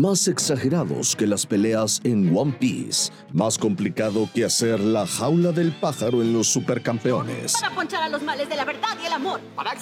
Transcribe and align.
más 0.00 0.28
exagerados 0.28 1.16
que 1.16 1.26
las 1.26 1.46
peleas 1.46 2.00
en 2.04 2.36
One 2.36 2.52
Piece, 2.58 3.10
más 3.32 3.58
complicado 3.58 4.28
que 4.34 4.44
hacer 4.44 4.78
la 4.78 5.06
jaula 5.06 5.52
del 5.52 5.72
pájaro 5.72 6.22
en 6.22 6.32
los 6.32 6.48
supercampeones. 6.48 7.54
Para 7.60 7.74
ponchar 7.74 8.02
a 8.02 8.08
los 8.08 8.22
males 8.22 8.48
de 8.48 8.56
la 8.56 8.64
verdad 8.64 8.96
y 9.02 9.06
el 9.06 9.12
amor. 9.12 9.40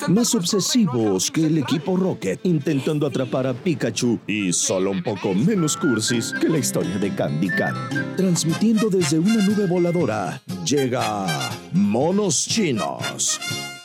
Más 0.08 0.34
obsesivos 0.34 1.30
que 1.30 1.46
el 1.46 1.58
equipo 1.58 1.96
Rocket 1.96 2.40
intentando 2.44 3.06
atrapar 3.06 3.46
a 3.46 3.54
Pikachu 3.54 4.20
y 4.26 4.52
solo 4.52 4.90
un 4.90 5.02
poco 5.02 5.34
menos 5.34 5.76
cursis 5.76 6.32
que 6.40 6.48
la 6.48 6.58
historia 6.58 6.96
de 6.98 7.14
Candy 7.14 7.48
Candy. 7.48 7.96
Transmitiendo 8.16 8.88
desde 8.88 9.18
una 9.18 9.44
nube 9.44 9.66
voladora, 9.66 10.40
llega 10.64 11.26
Monos 11.72 12.46
Chinos. 12.46 13.40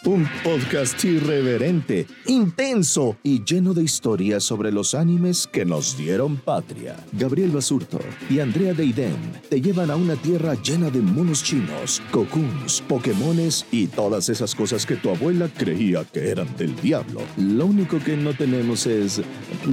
Un 0.09 0.27
podcast 0.43 1.05
irreverente, 1.05 2.07
intenso 2.25 3.17
y 3.21 3.43
lleno 3.43 3.75
de 3.75 3.83
historias 3.83 4.43
sobre 4.43 4.71
los 4.71 4.95
animes 4.95 5.45
que 5.45 5.65
nos 5.65 5.95
dieron 5.95 6.37
patria. 6.37 6.95
Gabriel 7.11 7.51
Basurto 7.51 7.99
y 8.27 8.39
Andrea 8.39 8.73
Deiden 8.73 9.15
te 9.49 9.61
llevan 9.61 9.91
a 9.91 9.95
una 9.95 10.15
tierra 10.15 10.55
llena 10.63 10.89
de 10.89 10.99
monos 10.99 11.43
chinos, 11.43 12.01
cocoons, 12.09 12.81
pokémones 12.87 13.67
y 13.71 13.85
todas 13.85 14.29
esas 14.29 14.55
cosas 14.55 14.83
que 14.83 14.95
tu 14.95 15.11
abuela 15.11 15.47
creía 15.55 16.03
que 16.05 16.29
eran 16.29 16.47
del 16.57 16.75
diablo. 16.81 17.21
Lo 17.37 17.67
único 17.67 17.99
que 17.99 18.17
no 18.17 18.33
tenemos 18.33 18.87
es 18.87 19.21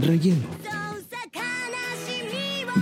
relleno. 0.02 0.44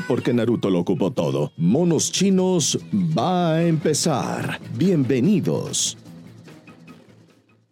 Porque 0.08 0.34
Naruto 0.34 0.70
lo 0.70 0.80
ocupó 0.80 1.12
todo. 1.12 1.52
Monos 1.56 2.10
chinos 2.10 2.80
va 3.16 3.52
a 3.52 3.62
empezar. 3.64 4.60
Bienvenidos. 4.76 5.96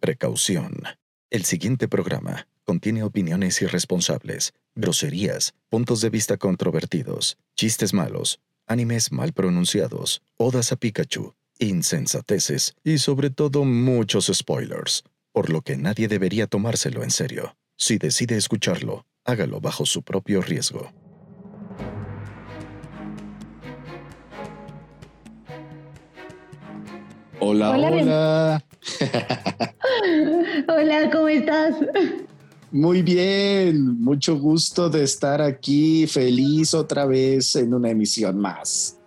Precaución. 0.03 0.83
El 1.29 1.45
siguiente 1.45 1.87
programa 1.87 2.49
contiene 2.65 3.03
opiniones 3.03 3.61
irresponsables, 3.61 4.51
groserías, 4.75 5.53
puntos 5.69 6.01
de 6.01 6.09
vista 6.09 6.35
controvertidos, 6.35 7.37
chistes 7.55 7.93
malos, 7.93 8.41
animes 8.67 9.13
mal 9.13 9.31
pronunciados, 9.31 10.21
odas 10.35 10.73
a 10.73 10.75
Pikachu, 10.75 11.35
insensateces 11.57 12.75
y 12.83 12.97
sobre 12.97 13.29
todo 13.29 13.63
muchos 13.63 14.29
spoilers, 14.33 15.05
por 15.31 15.49
lo 15.49 15.61
que 15.61 15.77
nadie 15.77 16.09
debería 16.09 16.47
tomárselo 16.47 17.01
en 17.01 17.09
serio. 17.09 17.55
Si 17.77 17.97
decide 17.97 18.35
escucharlo, 18.35 19.05
hágalo 19.23 19.61
bajo 19.61 19.85
su 19.85 20.03
propio 20.03 20.41
riesgo. 20.41 20.91
Hola, 27.39 27.71
Hola, 27.71 27.87
hola. 27.87 28.65
Hola, 30.67 31.09
¿cómo 31.11 31.27
estás? 31.27 31.75
Muy 32.71 33.01
bien, 33.03 34.01
mucho 34.01 34.37
gusto 34.37 34.89
de 34.89 35.03
estar 35.03 35.41
aquí, 35.41 36.07
feliz 36.07 36.73
otra 36.73 37.05
vez 37.05 37.55
en 37.55 37.73
una 37.73 37.89
emisión 37.91 38.37
más. 38.39 38.97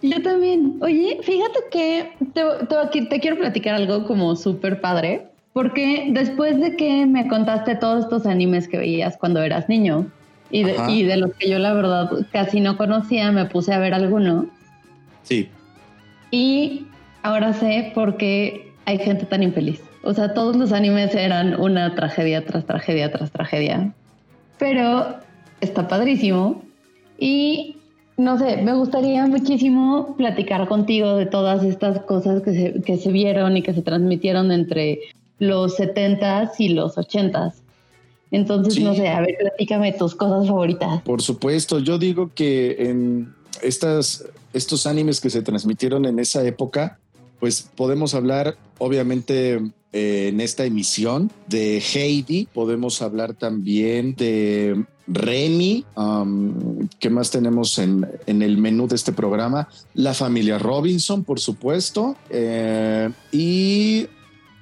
Yo 0.00 0.22
también. 0.22 0.78
Oye, 0.80 1.18
fíjate 1.22 1.58
que 1.72 2.12
te, 2.32 2.42
te- 2.68 3.06
te 3.06 3.20
quiero 3.20 3.36
platicar 3.36 3.74
algo 3.74 4.06
como 4.06 4.36
súper 4.36 4.80
padre, 4.80 5.26
porque 5.52 6.08
después 6.12 6.60
de 6.60 6.76
que 6.76 7.04
me 7.04 7.26
contaste 7.26 7.74
todos 7.74 8.04
estos 8.04 8.26
animes 8.26 8.68
que 8.68 8.78
veías 8.78 9.16
cuando 9.16 9.42
eras 9.42 9.68
niño 9.68 10.06
y 10.50 10.62
de, 10.62 10.76
y 10.88 11.02
de 11.02 11.16
los 11.16 11.32
que 11.34 11.50
yo 11.50 11.58
la 11.58 11.72
verdad 11.72 12.10
casi 12.32 12.60
no 12.60 12.76
conocía, 12.76 13.32
me 13.32 13.46
puse 13.46 13.72
a 13.72 13.78
ver 13.78 13.92
alguno 13.92 14.46
Sí, 15.24 15.48
y 16.30 16.86
ahora 17.22 17.52
sé 17.52 17.90
por 17.94 18.16
qué 18.16 18.67
hay 18.88 18.98
gente 18.98 19.26
tan 19.26 19.42
infeliz. 19.42 19.80
O 20.02 20.14
sea, 20.14 20.32
todos 20.32 20.56
los 20.56 20.72
animes 20.72 21.14
eran 21.14 21.60
una 21.60 21.94
tragedia 21.94 22.42
tras 22.46 22.64
tragedia 22.64 23.12
tras 23.12 23.30
tragedia. 23.30 23.92
Pero 24.58 25.16
está 25.60 25.86
padrísimo. 25.88 26.62
Y 27.18 27.76
no 28.16 28.38
sé, 28.38 28.56
me 28.62 28.72
gustaría 28.72 29.26
muchísimo 29.26 30.14
platicar 30.16 30.66
contigo 30.68 31.16
de 31.16 31.26
todas 31.26 31.62
estas 31.64 32.00
cosas 32.00 32.40
que 32.42 32.52
se, 32.54 32.80
que 32.80 32.96
se 32.96 33.12
vieron 33.12 33.58
y 33.58 33.62
que 33.62 33.74
se 33.74 33.82
transmitieron 33.82 34.52
entre 34.52 35.00
los 35.38 35.78
70s 35.78 36.52
y 36.58 36.70
los 36.70 36.96
80s. 36.96 37.56
Entonces, 38.30 38.72
Sí. 38.74 38.84
no 38.84 38.94
sé, 38.94 39.08
a 39.08 39.20
ver, 39.20 39.36
platícame 39.38 39.92
tus 39.92 40.14
cosas 40.14 40.48
favoritas. 40.48 41.02
por 41.02 41.20
supuesto. 41.20 41.78
Yo 41.78 41.98
digo 41.98 42.30
que 42.34 42.76
en 42.88 43.34
estas, 43.62 44.24
estos 44.54 44.86
animes 44.86 45.20
que 45.20 45.28
se 45.28 45.42
transmitieron 45.42 46.06
en 46.06 46.18
esa 46.18 46.42
época, 46.42 46.98
pues 47.38 47.70
podemos 47.76 48.14
hablar, 48.14 48.56
obviamente, 48.78 49.60
eh, 49.92 50.28
en 50.28 50.40
esta 50.40 50.64
emisión 50.64 51.30
de 51.46 51.78
Heidi, 51.80 52.48
podemos 52.52 53.02
hablar 53.02 53.34
también 53.34 54.14
de 54.14 54.84
Remy, 55.06 55.86
um, 55.96 56.86
¿qué 57.00 57.08
más 57.08 57.30
tenemos 57.30 57.78
en, 57.78 58.06
el 58.26 58.58
menú 58.58 58.86
de 58.86 58.96
este 58.96 59.12
programa? 59.12 59.68
La 59.94 60.12
familia 60.12 60.58
Robinson, 60.58 61.24
por 61.24 61.40
supuesto, 61.40 62.16
eh, 62.28 63.08
y 63.32 64.06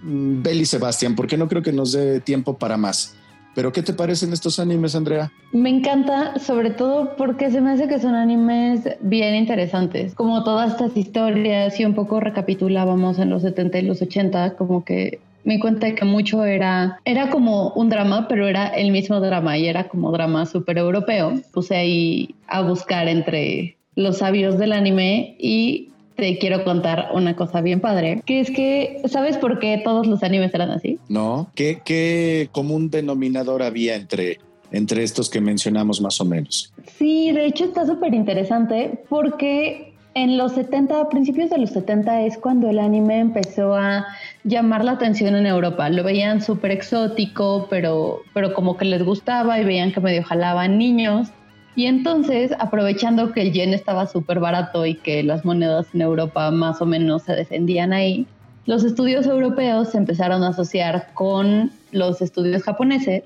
mm, 0.03 0.43
Belly 0.43 0.65
Sebastián, 0.65 1.17
porque 1.17 1.37
no 1.37 1.49
creo 1.49 1.63
que 1.63 1.73
nos 1.73 1.93
dé 1.93 2.21
tiempo 2.21 2.57
para 2.57 2.77
más. 2.77 3.17
Pero 3.57 3.73
¿qué 3.73 3.83
te 3.83 3.95
parecen 3.95 4.35
estos 4.35 4.59
animes, 4.59 4.95
Andrea? 4.95 5.33
Me 5.51 5.71
encanta, 5.71 6.39
sobre 6.39 6.69
todo 6.69 7.17
porque 7.17 7.51
se 7.51 7.63
me 7.63 7.71
hace 7.71 7.89
que 7.89 7.99
son 7.99 8.15
animes 8.15 8.87
bien 9.01 9.35
interesantes. 9.35 10.15
Como 10.15 10.45
todas 10.45 10.73
estas 10.73 10.95
historias 10.95 11.81
y 11.81 11.87
un 11.87 11.95
poco 11.95 12.21
recapitulábamos 12.21 13.19
en 13.19 13.31
los 13.31 13.41
70 13.41 13.79
y 13.79 13.83
los 13.83 14.03
80, 14.03 14.57
como 14.57 14.85
que 14.85 15.21
me 15.45 15.55
di 15.55 15.61
cuenta 15.61 15.95
que 15.95 16.05
mucho 16.05 16.45
era, 16.45 17.01
era 17.07 17.31
como 17.31 17.71
un 17.71 17.89
drama, 17.89 18.29
pero 18.29 18.47
era 18.47 18.67
el 18.67 18.91
mismo 18.91 19.21
drama 19.21 19.57
y 19.57 19.69
era 19.69 19.89
como 19.89 20.13
drama 20.13 20.45
súper 20.45 20.77
europeo. 20.77 21.41
Puse 21.55 21.77
ahí 21.77 22.35
a 22.49 22.61
buscar 22.61 23.09
entre 23.09 23.79
los 23.95 24.19
sabios 24.19 24.59
del 24.59 24.73
anime 24.73 25.35
y 25.39 25.93
te 26.17 26.39
quiero 26.39 26.65
contar 26.65 27.11
una 27.13 27.37
cosa 27.37 27.61
bien 27.61 27.81
padre, 27.81 28.23
que 28.25 28.41
es 28.41 28.51
que, 28.51 29.03
¿sabes 29.07 29.37
por 29.37 29.59
qué 29.59 29.81
todos 29.85 30.07
los 30.07 30.23
animes 30.23 30.53
eran 30.55 30.71
así? 30.71 30.99
¿No? 31.09 31.51
¿Qué, 31.55 31.81
qué 31.85 32.49
común 32.53 32.91
denominador 32.91 33.63
había 33.63 33.95
entre, 33.95 34.39
entre 34.73 35.03
estos 35.03 35.29
que 35.29 35.41
mencionamos 35.41 36.01
más 36.01 36.21
o 36.21 36.25
menos? 36.25 36.73
Sí, 36.99 37.33
de 37.33 37.47
hecho 37.47 37.65
está 37.65 37.87
súper 37.87 38.15
interesante 38.15 39.03
porque 39.09 39.95
en 40.17 40.39
los 40.39 40.53
70, 40.53 40.99
a 40.99 41.09
principios 41.11 41.51
de 41.51 41.59
los 41.59 41.71
70 41.71 42.23
es 42.23 42.39
cuando 42.39 42.71
el 42.71 42.79
anime 42.79 43.19
empezó 43.19 43.75
a 43.75 44.07
llamar 44.45 44.83
la 44.83 44.93
atención 44.93 45.37
en 45.37 45.45
Europa. 45.45 45.91
Lo 45.91 46.03
veían 46.03 46.41
súper 46.41 46.71
exótico, 46.71 47.67
pero, 47.69 48.23
pero 48.33 48.55
como 48.55 48.79
que 48.79 48.87
les 48.87 49.03
gustaba 49.03 49.61
y 49.61 49.65
veían 49.67 49.93
que 49.93 50.01
medio 50.01 50.23
jalaban 50.25 50.79
niños. 50.79 51.29
Y 51.77 51.87
entonces, 51.87 52.53
aprovechando 52.59 53.33
que 53.33 53.43
el 53.43 53.53
yen 53.53 53.75
estaba 53.75 54.07
súper 54.07 54.41
barato 54.41 54.87
y 54.87 54.95
que 54.95 55.23
las 55.23 55.45
monedas 55.45 55.87
en 55.95 56.01
Europa 56.01 56.51
más 56.51 56.81
o 56.81 56.87
menos 56.87 57.23
se 57.23 57.35
defendían 57.35 57.93
ahí, 57.93 58.27
los 58.65 58.83
estudios 58.83 59.27
europeos 59.27 59.91
se 59.91 59.99
empezaron 59.99 60.43
a 60.43 60.49
asociar 60.49 61.13
con 61.15 61.71
los 61.93 62.21
estudios 62.23 62.63
japoneses 62.63 63.23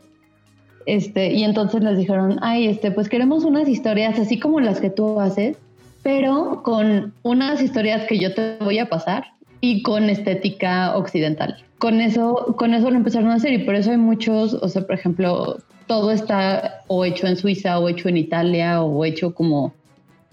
este, 0.86 1.32
y 1.32 1.44
entonces 1.44 1.82
les 1.82 1.98
dijeron, 1.98 2.38
ay, 2.42 2.66
este, 2.66 2.90
pues 2.90 3.08
queremos 3.08 3.44
unas 3.44 3.68
historias 3.68 4.18
así 4.18 4.38
como 4.38 4.60
las 4.60 4.80
que 4.80 4.90
tú 4.90 5.20
haces, 5.20 5.56
pero 6.02 6.62
con 6.64 7.12
unas 7.22 7.62
historias 7.62 8.06
que 8.06 8.18
yo 8.18 8.34
te 8.34 8.56
voy 8.60 8.78
a 8.78 8.88
pasar 8.88 9.24
y 9.60 9.82
con 9.82 10.08
estética 10.08 10.96
occidental. 10.96 11.56
Con 11.78 12.00
eso, 12.00 12.56
con 12.58 12.74
eso 12.74 12.90
lo 12.90 12.96
empezaron 12.96 13.30
a 13.30 13.34
hacer 13.34 13.52
y 13.52 13.64
por 13.64 13.74
eso 13.74 13.90
hay 13.90 13.98
muchos, 13.98 14.54
o 14.54 14.68
sea, 14.68 14.82
por 14.82 14.94
ejemplo, 14.94 15.58
todo 15.90 16.12
está 16.12 16.84
o 16.86 17.04
hecho 17.04 17.26
en 17.26 17.36
Suiza 17.36 17.80
o 17.80 17.88
hecho 17.88 18.08
en 18.08 18.16
Italia 18.16 18.80
o 18.80 19.04
hecho 19.04 19.34
como, 19.34 19.74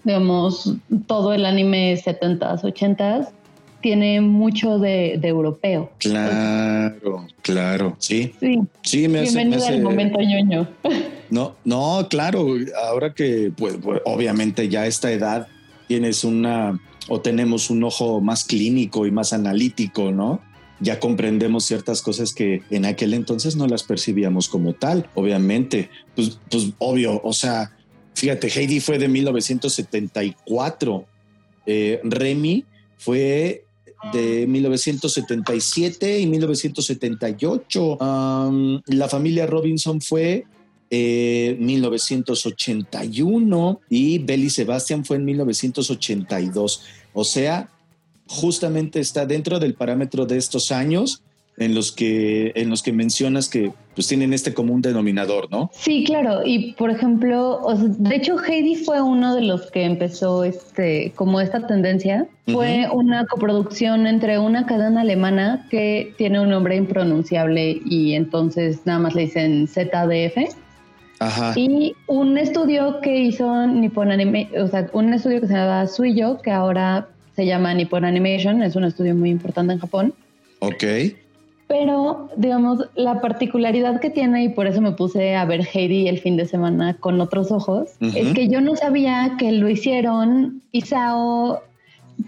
digamos, 0.04 0.72
todo 1.08 1.32
el 1.32 1.44
anime 1.44 1.96
70s, 1.96 2.62
80s 2.62 3.26
tiene 3.80 4.20
mucho 4.20 4.78
de, 4.78 5.18
de 5.20 5.26
europeo. 5.26 5.90
Claro, 5.98 7.26
claro. 7.42 7.96
Sí, 7.98 8.32
Sí, 8.38 8.60
sí, 8.84 9.08
me 9.08 9.18
hace... 9.18 9.32
me 9.32 9.40
bienvenido 9.42 9.64
hace- 9.64 9.74
al 9.74 9.82
momento 9.82 10.20
ñoño. 10.20 10.68
No, 11.28 11.56
no, 11.64 12.06
claro, 12.08 12.46
ahora 12.84 13.12
que 13.12 13.50
pues, 13.56 13.78
pues, 13.82 14.00
obviamente 14.04 14.68
ya 14.68 14.82
a 14.82 14.86
esta 14.86 15.10
edad 15.10 15.48
tienes 15.88 16.22
una 16.22 16.78
o 17.08 17.20
tenemos 17.20 17.68
un 17.68 17.82
ojo 17.82 18.20
más 18.20 18.44
clínico 18.44 19.06
y 19.06 19.10
más 19.10 19.32
analítico, 19.32 20.12
¿no? 20.12 20.40
Ya 20.80 21.00
comprendemos 21.00 21.64
ciertas 21.64 22.02
cosas 22.02 22.32
que 22.32 22.62
en 22.70 22.84
aquel 22.84 23.14
entonces 23.14 23.56
no 23.56 23.66
las 23.66 23.82
percibíamos 23.82 24.48
como 24.48 24.74
tal, 24.74 25.08
obviamente. 25.14 25.90
Pues, 26.14 26.38
pues 26.50 26.68
obvio, 26.78 27.20
o 27.24 27.32
sea, 27.32 27.72
fíjate, 28.14 28.48
Heidi 28.48 28.80
fue 28.80 28.98
de 28.98 29.08
1974, 29.08 31.06
eh, 31.66 32.00
Remy 32.04 32.64
fue 32.96 33.64
de 34.12 34.46
1977 34.46 36.20
y 36.20 36.26
1978. 36.26 37.98
Um, 37.98 38.80
la 38.86 39.08
familia 39.08 39.46
Robinson 39.46 40.00
fue 40.00 40.44
eh, 40.90 41.56
1981 41.60 43.80
y 43.90 44.18
Belly 44.18 44.48
Sebastian 44.50 45.04
fue 45.04 45.16
en 45.16 45.24
1982. 45.24 46.84
O 47.12 47.24
sea, 47.24 47.68
justamente 48.28 49.00
está 49.00 49.26
dentro 49.26 49.58
del 49.58 49.74
parámetro 49.74 50.26
de 50.26 50.36
estos 50.36 50.70
años 50.70 51.22
en 51.58 51.74
los 51.74 51.90
que, 51.92 52.52
en 52.54 52.70
los 52.70 52.82
que 52.82 52.92
mencionas 52.92 53.48
que 53.48 53.72
pues 53.94 54.06
tienen 54.06 54.32
este 54.32 54.54
común 54.54 54.80
denominador, 54.80 55.50
¿no? 55.50 55.70
Sí, 55.74 56.04
claro. 56.04 56.42
Y 56.44 56.72
por 56.74 56.90
ejemplo, 56.90 57.60
de 57.76 58.14
hecho, 58.14 58.36
Heidi 58.38 58.76
fue 58.76 59.02
uno 59.02 59.34
de 59.34 59.42
los 59.42 59.70
que 59.70 59.82
empezó 59.82 60.44
este, 60.44 61.12
como 61.16 61.40
esta 61.40 61.66
tendencia. 61.66 62.28
Fue 62.46 62.86
una 62.92 63.26
coproducción 63.26 64.06
entre 64.06 64.38
una 64.38 64.66
cadena 64.66 65.00
alemana 65.00 65.66
que 65.68 66.14
tiene 66.16 66.40
un 66.40 66.48
nombre 66.48 66.76
impronunciable 66.76 67.80
y 67.84 68.14
entonces 68.14 68.80
nada 68.84 69.00
más 69.00 69.14
le 69.14 69.22
dicen 69.22 69.66
ZDF. 69.66 70.54
Ajá. 71.18 71.52
Y 71.56 71.96
un 72.06 72.38
estudio 72.38 73.00
que 73.00 73.18
hizo 73.18 73.66
Nippon 73.66 74.12
Anime, 74.12 74.48
o 74.62 74.68
sea, 74.68 74.88
un 74.92 75.12
estudio 75.12 75.40
que 75.40 75.48
se 75.48 75.54
llama 75.54 75.88
Suiyo, 75.88 76.38
que 76.40 76.52
ahora 76.52 77.08
se 77.38 77.46
llama 77.46 77.72
Nippon 77.72 78.04
Animation, 78.04 78.64
es 78.64 78.74
un 78.74 78.82
estudio 78.82 79.14
muy 79.14 79.30
importante 79.30 79.72
en 79.72 79.78
Japón. 79.78 80.12
Ok. 80.58 80.82
Pero, 81.68 82.28
digamos, 82.36 82.88
la 82.96 83.20
particularidad 83.20 84.00
que 84.00 84.10
tiene, 84.10 84.42
y 84.42 84.48
por 84.48 84.66
eso 84.66 84.80
me 84.80 84.90
puse 84.90 85.36
a 85.36 85.44
ver 85.44 85.64
Heidi 85.64 86.08
el 86.08 86.18
fin 86.18 86.36
de 86.36 86.46
semana 86.46 86.94
con 86.94 87.20
otros 87.20 87.52
ojos, 87.52 87.90
es 88.00 88.32
que 88.32 88.48
yo 88.48 88.60
no 88.60 88.74
sabía 88.74 89.36
que 89.38 89.52
lo 89.52 89.68
hicieron 89.68 90.62
Isao 90.72 91.62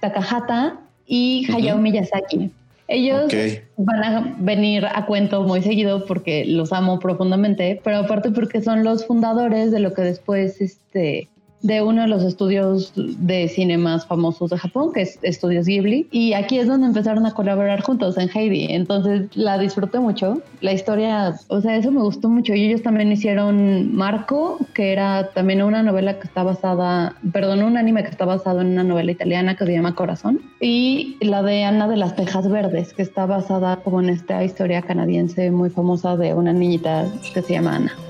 Takahata 0.00 0.78
y 1.08 1.44
Hayao 1.52 1.78
Miyazaki. 1.78 2.52
Ellos 2.86 3.32
van 3.76 4.04
a 4.04 4.36
venir 4.38 4.86
a 4.86 5.06
cuento 5.06 5.42
muy 5.42 5.60
seguido 5.60 6.06
porque 6.06 6.44
los 6.44 6.72
amo 6.72 7.00
profundamente, 7.00 7.80
pero 7.82 7.96
aparte 7.96 8.30
porque 8.30 8.62
son 8.62 8.84
los 8.84 9.04
fundadores 9.06 9.72
de 9.72 9.80
lo 9.80 9.92
que 9.92 10.02
después 10.02 10.60
este, 10.60 11.26
de 11.62 11.82
uno 11.82 12.02
de 12.02 12.08
los 12.08 12.22
estudios 12.22 12.92
de 12.96 13.48
cine 13.48 13.78
más 13.78 14.06
famosos 14.06 14.50
de 14.50 14.58
Japón, 14.58 14.92
que 14.92 15.02
es 15.02 15.18
Estudios 15.22 15.66
Ghibli. 15.66 16.08
Y 16.10 16.32
aquí 16.32 16.58
es 16.58 16.66
donde 16.66 16.86
empezaron 16.86 17.26
a 17.26 17.32
colaborar 17.32 17.82
juntos 17.82 18.16
en 18.18 18.30
Heidi. 18.32 18.66
Entonces 18.70 19.28
la 19.34 19.58
disfruté 19.58 19.98
mucho. 20.00 20.40
La 20.60 20.72
historia, 20.72 21.34
o 21.48 21.60
sea, 21.60 21.76
eso 21.76 21.90
me 21.90 22.00
gustó 22.00 22.28
mucho. 22.28 22.54
Y 22.54 22.66
ellos 22.66 22.82
también 22.82 23.12
hicieron 23.12 23.94
Marco, 23.94 24.58
que 24.74 24.92
era 24.92 25.30
también 25.34 25.62
una 25.62 25.82
novela 25.82 26.18
que 26.18 26.26
está 26.26 26.42
basada, 26.42 27.14
perdón, 27.32 27.62
un 27.62 27.76
anime 27.76 28.02
que 28.02 28.10
está 28.10 28.24
basado 28.24 28.60
en 28.60 28.68
una 28.68 28.84
novela 28.84 29.12
italiana 29.12 29.56
que 29.56 29.66
se 29.66 29.72
llama 29.72 29.94
Corazón. 29.94 30.40
Y 30.60 31.16
la 31.20 31.42
de 31.42 31.64
Ana 31.64 31.88
de 31.88 31.96
las 31.96 32.16
Tejas 32.16 32.48
Verdes, 32.48 32.92
que 32.94 33.02
está 33.02 33.26
basada 33.26 33.76
como 33.76 34.00
en 34.00 34.08
esta 34.08 34.42
historia 34.44 34.82
canadiense 34.82 35.50
muy 35.50 35.70
famosa 35.70 36.16
de 36.16 36.34
una 36.34 36.52
niñita 36.52 37.06
que 37.34 37.42
se 37.42 37.54
llama 37.54 37.76
Ana. 37.76 38.09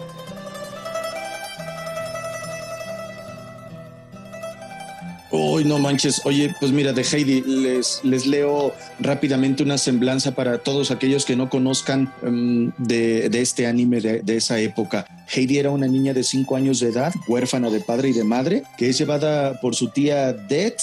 Uy, 5.33 5.65
no 5.65 5.79
manches. 5.79 6.23
Oye, 6.25 6.55
pues 6.59 6.73
mira, 6.73 6.93
de 6.93 7.03
Heidi 7.03 7.43
les, 7.43 8.01
les 8.03 8.27
leo 8.27 8.75
rápidamente 8.99 9.63
una 9.63 9.79
semblanza 9.79 10.35
para 10.35 10.59
todos 10.59 10.91
aquellos 10.91 11.25
que 11.25 11.37
no 11.37 11.49
conozcan 11.49 12.13
em, 12.23 12.73
de, 12.79 13.31
este 13.33 13.67
anime 13.67 14.01
de, 14.01 14.23
de, 14.23 14.37
esa 14.37 14.59
época. 14.59 15.07
Heidi 15.33 15.59
era 15.59 15.71
una 15.71 15.87
niña 15.87 16.15
de 16.15 16.25
5 16.25 16.57
años 16.57 16.81
de 16.81 16.89
edad, 16.89 17.13
huérfana 17.29 17.71
de 17.71 17.81
padre 17.81 18.09
y 18.09 18.13
de 18.13 18.25
madre, 18.25 18.65
que 18.77 18.89
es 18.89 18.99
llevada 18.99 19.61
por 19.61 19.77
su 19.77 19.89
tía 19.89 20.33
Det 20.33 20.77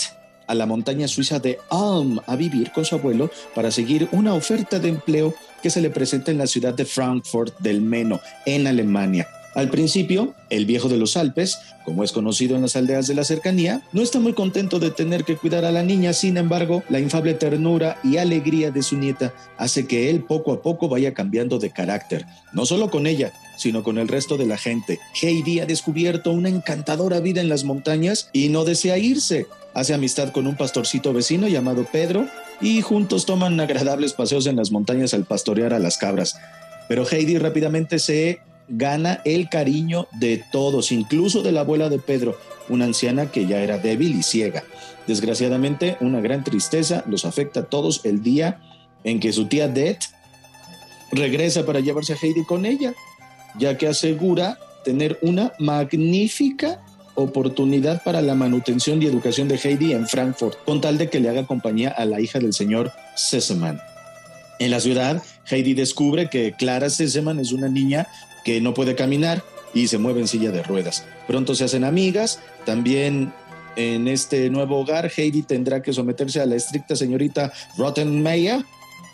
a 0.47 0.55
la 0.55 0.65
montaña 0.65 1.07
suiza 1.07 1.39
de 1.39 1.59
Alm 1.69 2.19
a 2.25 2.35
vivir 2.35 2.71
con 2.71 2.85
su 2.85 2.95
abuelo 2.95 3.29
para 3.53 3.69
seguir 3.69 4.07
una 4.13 4.33
oferta 4.33 4.79
de 4.79 4.89
empleo 4.89 5.35
que 5.61 5.69
se 5.69 5.81
le 5.81 5.89
presenta 5.89 6.31
en 6.31 6.37
la 6.37 6.47
ciudad 6.47 6.73
de 6.73 6.85
Frankfurt 6.85 7.59
del 7.59 7.81
Meno, 7.81 8.21
en 8.45 8.65
Alemania. 8.65 9.27
Al 9.57 9.71
principio, 9.71 10.35
el 10.51 10.67
viejo 10.67 10.87
de 10.87 10.97
los 10.97 11.17
Alpes, 11.17 11.57
como 11.83 12.03
es 12.03 12.11
conocido 12.11 12.55
en 12.55 12.61
las 12.61 12.75
aldeas 12.75 13.07
de 13.07 13.15
la 13.15 13.23
cercanía, 13.23 13.81
no 13.91 14.03
está 14.03 14.19
muy 14.19 14.33
contento 14.33 14.77
de 14.77 14.91
tener 14.91 15.23
que 15.23 15.35
cuidar 15.35 15.65
a 15.65 15.71
la 15.71 15.81
niña, 15.81 16.13
sin 16.13 16.37
embargo, 16.37 16.83
la 16.89 16.99
infable 16.99 17.33
ternura 17.33 17.97
y 18.03 18.17
alegría 18.17 18.69
de 18.69 18.83
su 18.83 18.97
nieta 18.97 19.33
hace 19.57 19.87
que 19.87 20.11
él 20.11 20.23
poco 20.23 20.53
a 20.53 20.61
poco 20.61 20.89
vaya 20.89 21.15
cambiando 21.15 21.57
de 21.57 21.71
carácter, 21.71 22.27
no 22.53 22.67
solo 22.67 22.91
con 22.91 23.07
ella, 23.07 23.33
sino 23.57 23.81
con 23.81 23.97
el 23.97 24.07
resto 24.07 24.37
de 24.37 24.45
la 24.45 24.59
gente. 24.59 24.99
Heidi 25.19 25.59
ha 25.59 25.65
descubierto 25.65 26.33
una 26.33 26.49
encantadora 26.49 27.19
vida 27.19 27.41
en 27.41 27.49
las 27.49 27.63
montañas 27.63 28.29
y 28.33 28.49
no 28.49 28.63
desea 28.63 28.99
irse. 28.99 29.47
Hace 29.73 29.95
amistad 29.95 30.31
con 30.31 30.45
un 30.45 30.55
pastorcito 30.55 31.13
vecino 31.13 31.47
llamado 31.47 31.87
Pedro 31.91 32.27
y 32.61 32.81
juntos 32.81 33.25
toman 33.25 33.59
agradables 33.59 34.13
paseos 34.13 34.45
en 34.45 34.55
las 34.55 34.69
montañas 34.69 35.15
al 35.15 35.25
pastorear 35.25 35.73
a 35.73 35.79
las 35.79 35.97
cabras. 35.97 36.37
Pero 36.87 37.07
Heidi 37.09 37.39
rápidamente 37.39 37.97
se 37.97 38.39
gana 38.67 39.21
el 39.25 39.49
cariño 39.49 40.07
de 40.11 40.43
todos, 40.51 40.91
incluso 40.91 41.41
de 41.41 41.51
la 41.51 41.61
abuela 41.61 41.89
de 41.89 41.99
Pedro, 41.99 42.37
una 42.69 42.85
anciana 42.85 43.31
que 43.31 43.45
ya 43.45 43.61
era 43.61 43.77
débil 43.77 44.15
y 44.17 44.23
ciega. 44.23 44.63
Desgraciadamente, 45.07 45.97
una 46.01 46.19
gran 46.19 46.43
tristeza 46.43 47.03
los 47.07 47.25
afecta 47.25 47.61
a 47.61 47.65
todos 47.65 48.01
el 48.03 48.21
día 48.21 48.59
en 49.03 49.19
que 49.19 49.31
su 49.31 49.47
tía 49.47 49.67
Det 49.67 49.99
regresa 51.11 51.65
para 51.65 51.79
llevarse 51.79 52.13
a 52.13 52.17
Heidi 52.21 52.43
con 52.43 52.65
ella, 52.65 52.93
ya 53.57 53.77
que 53.77 53.87
asegura 53.87 54.59
tener 54.83 55.17
una 55.21 55.53
magnífica 55.59 56.83
oportunidad 57.15 58.03
para 58.03 58.21
la 58.21 58.35
manutención 58.35 59.01
y 59.01 59.05
educación 59.05 59.47
de 59.47 59.55
Heidi 59.55 59.93
en 59.93 60.07
Frankfurt, 60.07 60.63
con 60.65 60.81
tal 60.81 60.97
de 60.97 61.09
que 61.09 61.19
le 61.19 61.29
haga 61.29 61.47
compañía 61.47 61.89
a 61.89 62.05
la 62.05 62.19
hija 62.19 62.39
del 62.39 62.53
señor 62.53 62.91
Sesemann. 63.15 63.79
En 64.59 64.71
la 64.71 64.79
ciudad, 64.79 65.23
Heidi 65.49 65.73
descubre 65.73 66.29
que 66.29 66.53
Clara 66.53 66.89
Sesemann 66.89 67.39
es 67.39 67.51
una 67.51 67.69
niña 67.69 68.07
que 68.47 68.61
no 68.61 68.73
puede 68.73 68.95
caminar 68.95 69.43
y 69.73 69.89
se 69.89 69.97
mueve 69.97 70.21
en 70.21 70.27
silla 70.29 70.51
de 70.51 70.63
ruedas. 70.63 71.03
Pronto 71.27 71.53
se 71.53 71.65
hacen 71.65 71.83
amigas, 71.83 72.39
también 72.65 73.33
en 73.75 74.07
este 74.07 74.49
nuevo 74.49 74.79
hogar 74.79 75.11
Heidi 75.13 75.41
tendrá 75.41 75.81
que 75.81 75.91
someterse 75.91 76.39
a 76.39 76.45
la 76.45 76.55
estricta 76.55 76.95
señorita 76.95 77.51
Rottenmeier, 77.77 78.63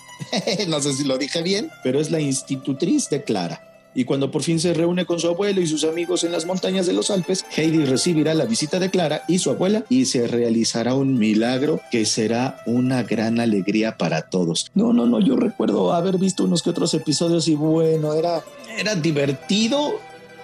no 0.67 0.79
sé 0.81 0.93
si 0.93 1.03
lo 1.05 1.17
dije 1.17 1.41
bien, 1.41 1.71
pero 1.83 1.99
es 1.99 2.11
la 2.11 2.19
institutriz 2.19 3.09
de 3.09 3.23
Clara. 3.23 3.72
Y 3.95 4.05
cuando 4.05 4.31
por 4.31 4.43
fin 4.43 4.59
se 4.59 4.73
reúne 4.73 5.05
con 5.05 5.19
su 5.19 5.27
abuelo 5.27 5.61
y 5.61 5.67
sus 5.67 5.83
amigos 5.83 6.23
en 6.23 6.31
las 6.31 6.45
montañas 6.45 6.85
de 6.85 6.93
los 6.93 7.11
Alpes, 7.11 7.45
Heidi 7.55 7.85
recibirá 7.85 8.33
la 8.33 8.45
visita 8.45 8.79
de 8.79 8.89
Clara 8.89 9.23
y 9.27 9.39
su 9.39 9.49
abuela 9.51 9.85
y 9.89 10.05
se 10.05 10.27
realizará 10.27 10.95
un 10.95 11.17
milagro 11.17 11.79
que 11.91 12.05
será 12.05 12.61
una 12.65 13.03
gran 13.03 13.39
alegría 13.39 13.97
para 13.97 14.23
todos. 14.23 14.71
No, 14.73 14.93
no, 14.93 15.05
no, 15.05 15.19
yo 15.19 15.35
recuerdo 15.35 15.93
haber 15.93 16.17
visto 16.17 16.43
unos 16.43 16.63
que 16.63 16.71
otros 16.71 16.93
episodios 16.93 17.47
y 17.47 17.55
bueno, 17.55 18.13
era 18.13 18.43
era 18.77 18.95
divertido 18.95 19.99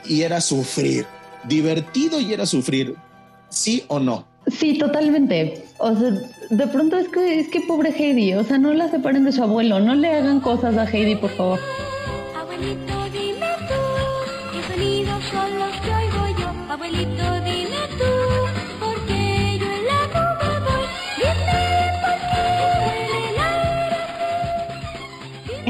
y 0.06 0.22
era 0.22 0.42
sufrir. 0.42 1.06
Divertido 1.46 2.20
y 2.20 2.34
era 2.34 2.46
sufrir. 2.46 2.96
¿Sí 3.50 3.84
o 3.88 4.00
no? 4.00 4.26
Sí, 4.48 4.78
totalmente. 4.78 5.66
O 5.78 5.96
sea, 5.96 6.12
de 6.50 6.68
pronto 6.68 6.98
es 6.98 7.08
que 7.10 7.40
es 7.40 7.48
que 7.50 7.62
pobre 7.62 7.92
Heidi, 7.92 8.34
o 8.34 8.44
sea, 8.44 8.58
no 8.58 8.74
la 8.74 8.90
separen 8.90 9.26
de 9.26 9.32
su 9.32 9.44
abuelo, 9.44 9.80
no 9.80 9.96
le 9.96 10.10
hagan 10.10 10.40
cosas 10.40 10.78
a 10.78 10.86
Heidi, 10.86 11.16
por 11.16 11.30
favor. 11.32 11.60
Abuelito, 12.36 12.99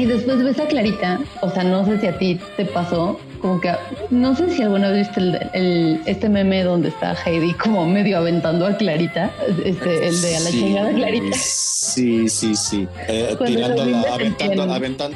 Y 0.00 0.06
después 0.06 0.42
ves 0.42 0.58
a 0.58 0.66
Clarita, 0.66 1.20
o 1.42 1.50
sea, 1.50 1.62
no 1.62 1.84
sé 1.84 2.00
si 2.00 2.06
a 2.06 2.16
ti 2.16 2.40
te 2.56 2.64
pasó, 2.64 3.20
como 3.42 3.60
que 3.60 3.70
no 4.08 4.34
sé 4.34 4.48
si 4.48 4.62
alguna 4.62 4.88
vez 4.88 5.08
viste 5.08 5.50
el, 5.52 6.00
este 6.06 6.30
meme 6.30 6.64
donde 6.64 6.88
está 6.88 7.14
Heidi 7.26 7.52
como 7.52 7.86
medio 7.86 8.16
aventando 8.16 8.66
a 8.66 8.74
Clarita, 8.78 9.30
este, 9.62 10.08
el 10.08 10.22
de 10.22 10.36
a 10.36 10.40
la 10.40 10.50
chingada 10.50 10.90
Clarita. 10.92 11.36
Sí, 11.36 12.30
sí, 12.30 12.56
sí. 12.56 12.88
Eh, 13.08 13.36
tirándola, 13.44 14.02
aventando, 14.10 14.62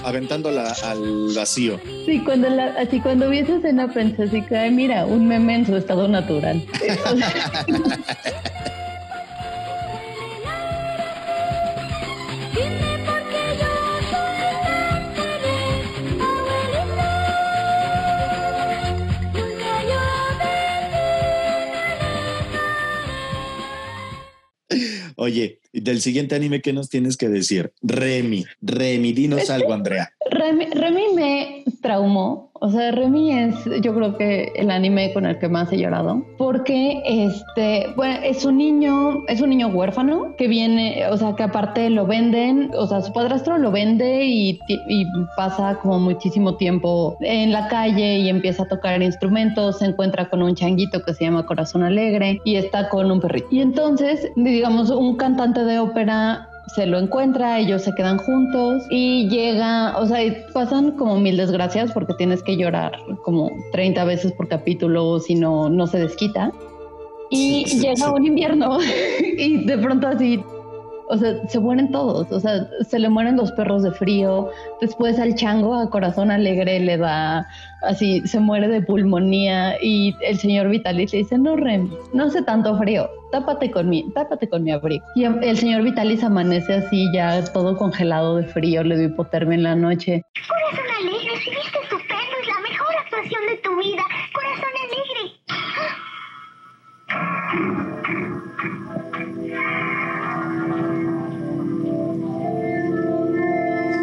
aventándola 0.04 0.76
al 0.84 1.34
vacío. 1.34 1.80
Sí, 2.04 2.22
cuando 2.22 2.50
la, 2.50 2.74
así 2.78 3.00
cuando 3.00 3.30
vi 3.30 3.38
esa 3.38 3.56
escena 3.56 3.90
pensé 3.90 4.24
así 4.24 4.42
que, 4.42 4.70
mira, 4.70 5.06
un 5.06 5.26
meme 5.26 5.54
en 5.54 5.66
su 5.66 5.76
estado 5.76 6.08
natural. 6.08 6.62
Oye, 25.24 25.58
del 25.80 26.00
siguiente 26.00 26.34
anime, 26.34 26.60
¿qué 26.60 26.72
nos 26.72 26.88
tienes 26.88 27.16
que 27.16 27.28
decir? 27.28 27.72
Remy, 27.82 28.44
Remy, 28.62 29.12
dinos 29.12 29.50
algo, 29.50 29.72
Andrea. 29.72 30.10
Remy, 30.30 30.66
Remy 30.70 31.02
me 31.14 31.64
traumó 31.82 32.52
o 32.60 32.70
sea, 32.70 32.92
Remy 32.92 33.30
es, 33.30 33.54
yo 33.82 33.94
creo 33.94 34.16
que 34.16 34.50
el 34.56 34.70
anime 34.70 35.12
con 35.12 35.26
el 35.26 35.38
que 35.38 35.50
más 35.50 35.70
he 35.70 35.76
llorado, 35.76 36.24
porque 36.38 37.02
este, 37.04 37.92
bueno, 37.94 38.20
es 38.24 38.46
un 38.46 38.56
niño, 38.56 39.22
es 39.28 39.42
un 39.42 39.50
niño 39.50 39.68
huérfano 39.68 40.34
que 40.38 40.48
viene, 40.48 41.06
o 41.10 41.16
sea, 41.18 41.34
que 41.34 41.42
aparte 41.42 41.90
lo 41.90 42.06
venden, 42.06 42.70
o 42.74 42.86
sea, 42.86 43.02
su 43.02 43.12
padrastro 43.12 43.58
lo 43.58 43.70
vende 43.70 44.24
y, 44.24 44.58
y 44.68 45.04
pasa 45.36 45.78
como 45.82 45.98
muchísimo 45.98 46.56
tiempo 46.56 47.18
en 47.20 47.52
la 47.52 47.68
calle 47.68 48.20
y 48.20 48.30
empieza 48.30 48.62
a 48.62 48.68
tocar 48.68 49.02
instrumentos, 49.02 49.80
se 49.80 49.84
encuentra 49.84 50.30
con 50.30 50.40
un 50.40 50.54
changuito 50.54 51.02
que 51.02 51.12
se 51.12 51.24
llama 51.24 51.44
Corazón 51.44 51.82
Alegre 51.82 52.40
y 52.46 52.56
está 52.56 52.88
con 52.88 53.10
un 53.10 53.20
perrito. 53.20 53.48
Y 53.50 53.60
entonces, 53.60 54.30
digamos, 54.36 54.88
un 54.88 55.16
cantante 55.16 55.63
de 55.64 55.78
ópera 55.78 56.48
se 56.74 56.86
lo 56.86 56.98
encuentra, 56.98 57.58
ellos 57.58 57.82
se 57.82 57.94
quedan 57.94 58.18
juntos 58.18 58.84
y 58.90 59.28
llega, 59.28 59.96
o 59.98 60.06
sea, 60.06 60.18
pasan 60.52 60.92
como 60.92 61.18
mil 61.18 61.36
desgracias 61.36 61.92
porque 61.92 62.14
tienes 62.14 62.42
que 62.42 62.56
llorar 62.56 62.92
como 63.24 63.50
30 63.72 64.04
veces 64.04 64.32
por 64.32 64.48
capítulo 64.48 65.20
si 65.20 65.34
no, 65.34 65.68
no 65.68 65.86
se 65.86 65.98
desquita. 65.98 66.52
Y 67.30 67.64
llega 67.64 68.12
un 68.12 68.26
invierno 68.26 68.78
y 69.38 69.64
de 69.64 69.78
pronto 69.78 70.08
así 70.08 70.42
o 71.08 71.18
sea, 71.18 71.46
se 71.48 71.60
mueren 71.60 71.90
todos, 71.90 72.30
o 72.32 72.40
sea, 72.40 72.66
se 72.88 72.98
le 72.98 73.08
mueren 73.08 73.36
los 73.36 73.52
perros 73.52 73.82
de 73.82 73.92
frío, 73.92 74.50
después 74.80 75.18
al 75.18 75.34
chango 75.34 75.74
a 75.74 75.90
corazón 75.90 76.30
alegre 76.30 76.80
le 76.80 76.96
da 76.96 77.46
así, 77.82 78.26
se 78.26 78.40
muere 78.40 78.68
de 78.68 78.80
pulmonía 78.80 79.76
y 79.82 80.16
el 80.22 80.38
señor 80.38 80.68
Vitalis 80.68 81.12
le 81.12 81.18
dice, 81.18 81.38
no 81.38 81.56
Rem, 81.56 81.90
no 82.12 82.24
hace 82.24 82.42
tanto 82.42 82.76
frío, 82.78 83.08
tápate 83.34 83.68
con 83.72 83.88
mi, 83.88 84.08
tápate 84.12 84.48
con 84.48 84.62
mi 84.62 84.70
abrigo. 84.70 85.04
Y 85.16 85.24
el 85.24 85.58
señor 85.58 85.82
Vitalis 85.82 86.22
amanece 86.22 86.74
así 86.74 87.10
ya 87.12 87.42
todo 87.52 87.76
congelado 87.76 88.36
de 88.36 88.46
frío, 88.46 88.84
le 88.84 88.96
dio 88.96 89.08
hipotermia 89.08 89.56
en 89.56 89.64
la 89.64 89.74
noche. 89.74 90.22
Corazón 90.48 90.86
alegre, 91.00 91.36
si 91.42 91.50
viste 91.50 91.78
estupendo, 91.82 92.36
es 92.40 92.46
la 92.46 92.60
mejor 92.60 92.94
actuación 92.96 93.42
de 93.48 93.56
tu 93.56 93.76
vida, 93.76 94.04
corazón 94.32 94.72
alegre. 94.84 95.32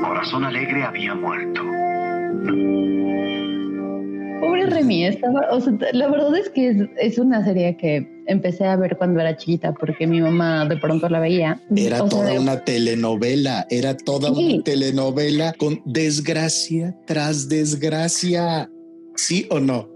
Corazón 0.02 0.44
Alegre 0.44 0.84
había 0.84 1.16
muerto. 1.16 1.62
Pobre 4.42 4.66
Remy, 4.66 5.06
estaba, 5.06 5.42
o 5.52 5.62
sea, 5.62 5.74
la 5.94 6.10
verdad 6.10 6.36
es 6.36 6.50
que 6.50 6.68
es, 6.70 6.78
es, 6.98 7.18
una 7.18 7.44
serie 7.44 7.78
que 7.78 8.11
empecé 8.32 8.66
a 8.66 8.76
ver 8.76 8.98
cuando 8.98 9.20
era 9.20 9.36
chiquita 9.36 9.74
porque 9.74 10.08
mi 10.08 10.22
mamá 10.22 10.66
de 10.66 10.78
pronto 10.78 11.10
la 11.10 11.20
veía. 11.20 11.62
Era 11.76 12.08
toda 12.08 12.40
una 12.40 12.64
telenovela, 12.64 13.68
era 13.70 13.96
toda 13.96 14.34
sí. 14.34 14.56
una 14.56 14.64
telenovela 14.64 15.54
con 15.54 15.82
desgracia 15.86 16.96
tras 17.06 17.50
desgracia. 17.50 18.70
¿Sí 19.16 19.46
o 19.50 19.60
no? 19.60 19.90